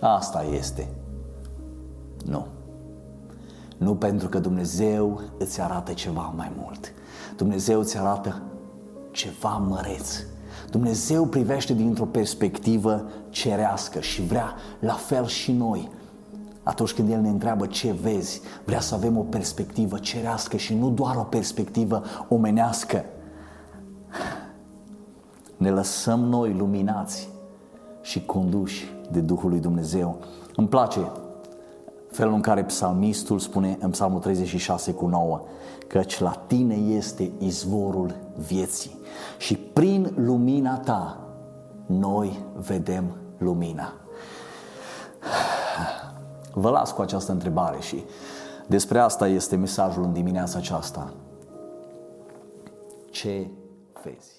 Asta 0.00 0.42
este. 0.42 0.88
Nu. 2.24 2.46
Nu 3.76 3.94
pentru 3.94 4.28
că 4.28 4.38
Dumnezeu 4.38 5.20
îți 5.38 5.60
arată 5.60 5.92
ceva 5.92 6.32
mai 6.36 6.52
mult. 6.56 6.92
Dumnezeu 7.36 7.80
îți 7.80 7.98
arată 7.98 8.42
ceva 9.10 9.56
măreț 9.56 10.22
Dumnezeu 10.70 11.26
privește 11.26 11.74
dintr-o 11.74 12.04
perspectivă 12.04 13.04
cerească 13.28 14.00
și 14.00 14.22
vrea 14.22 14.54
la 14.80 14.92
fel 14.92 15.26
și 15.26 15.52
noi. 15.52 15.90
Atunci 16.62 16.92
când 16.92 17.10
El 17.10 17.20
ne 17.20 17.28
întreabă 17.28 17.66
ce 17.66 17.92
vezi, 18.02 18.40
vrea 18.64 18.80
să 18.80 18.94
avem 18.94 19.18
o 19.18 19.22
perspectivă 19.22 19.98
cerească 19.98 20.56
și 20.56 20.74
nu 20.74 20.90
doar 20.90 21.16
o 21.16 21.22
perspectivă 21.22 22.02
omenească. 22.28 23.04
Ne 25.56 25.70
lăsăm 25.70 26.20
noi 26.20 26.52
luminați 26.52 27.28
și 28.02 28.24
conduși 28.24 28.84
de 29.10 29.20
Duhul 29.20 29.50
lui 29.50 29.60
Dumnezeu. 29.60 30.18
Îmi 30.56 30.68
place 30.68 31.00
felul 32.16 32.34
în 32.34 32.40
care 32.40 32.64
psalmistul 32.64 33.38
spune 33.38 33.78
în 33.80 33.90
psalmul 33.90 34.20
36 34.20 34.92
cu 34.92 35.06
9, 35.06 35.40
căci 35.86 36.20
la 36.20 36.30
tine 36.46 36.74
este 36.74 37.32
izvorul 37.38 38.14
vieții 38.36 38.98
și 39.38 39.56
prin 39.56 40.12
lumina 40.16 40.78
ta 40.78 41.20
noi 41.86 42.44
vedem 42.54 43.16
lumina. 43.38 43.92
Vă 46.52 46.70
las 46.70 46.92
cu 46.92 47.00
această 47.00 47.32
întrebare 47.32 47.80
și 47.80 48.04
despre 48.66 48.98
asta 48.98 49.28
este 49.28 49.56
mesajul 49.56 50.02
în 50.02 50.12
dimineața 50.12 50.58
aceasta. 50.58 51.12
Ce 53.10 53.50
vezi? 54.02 54.35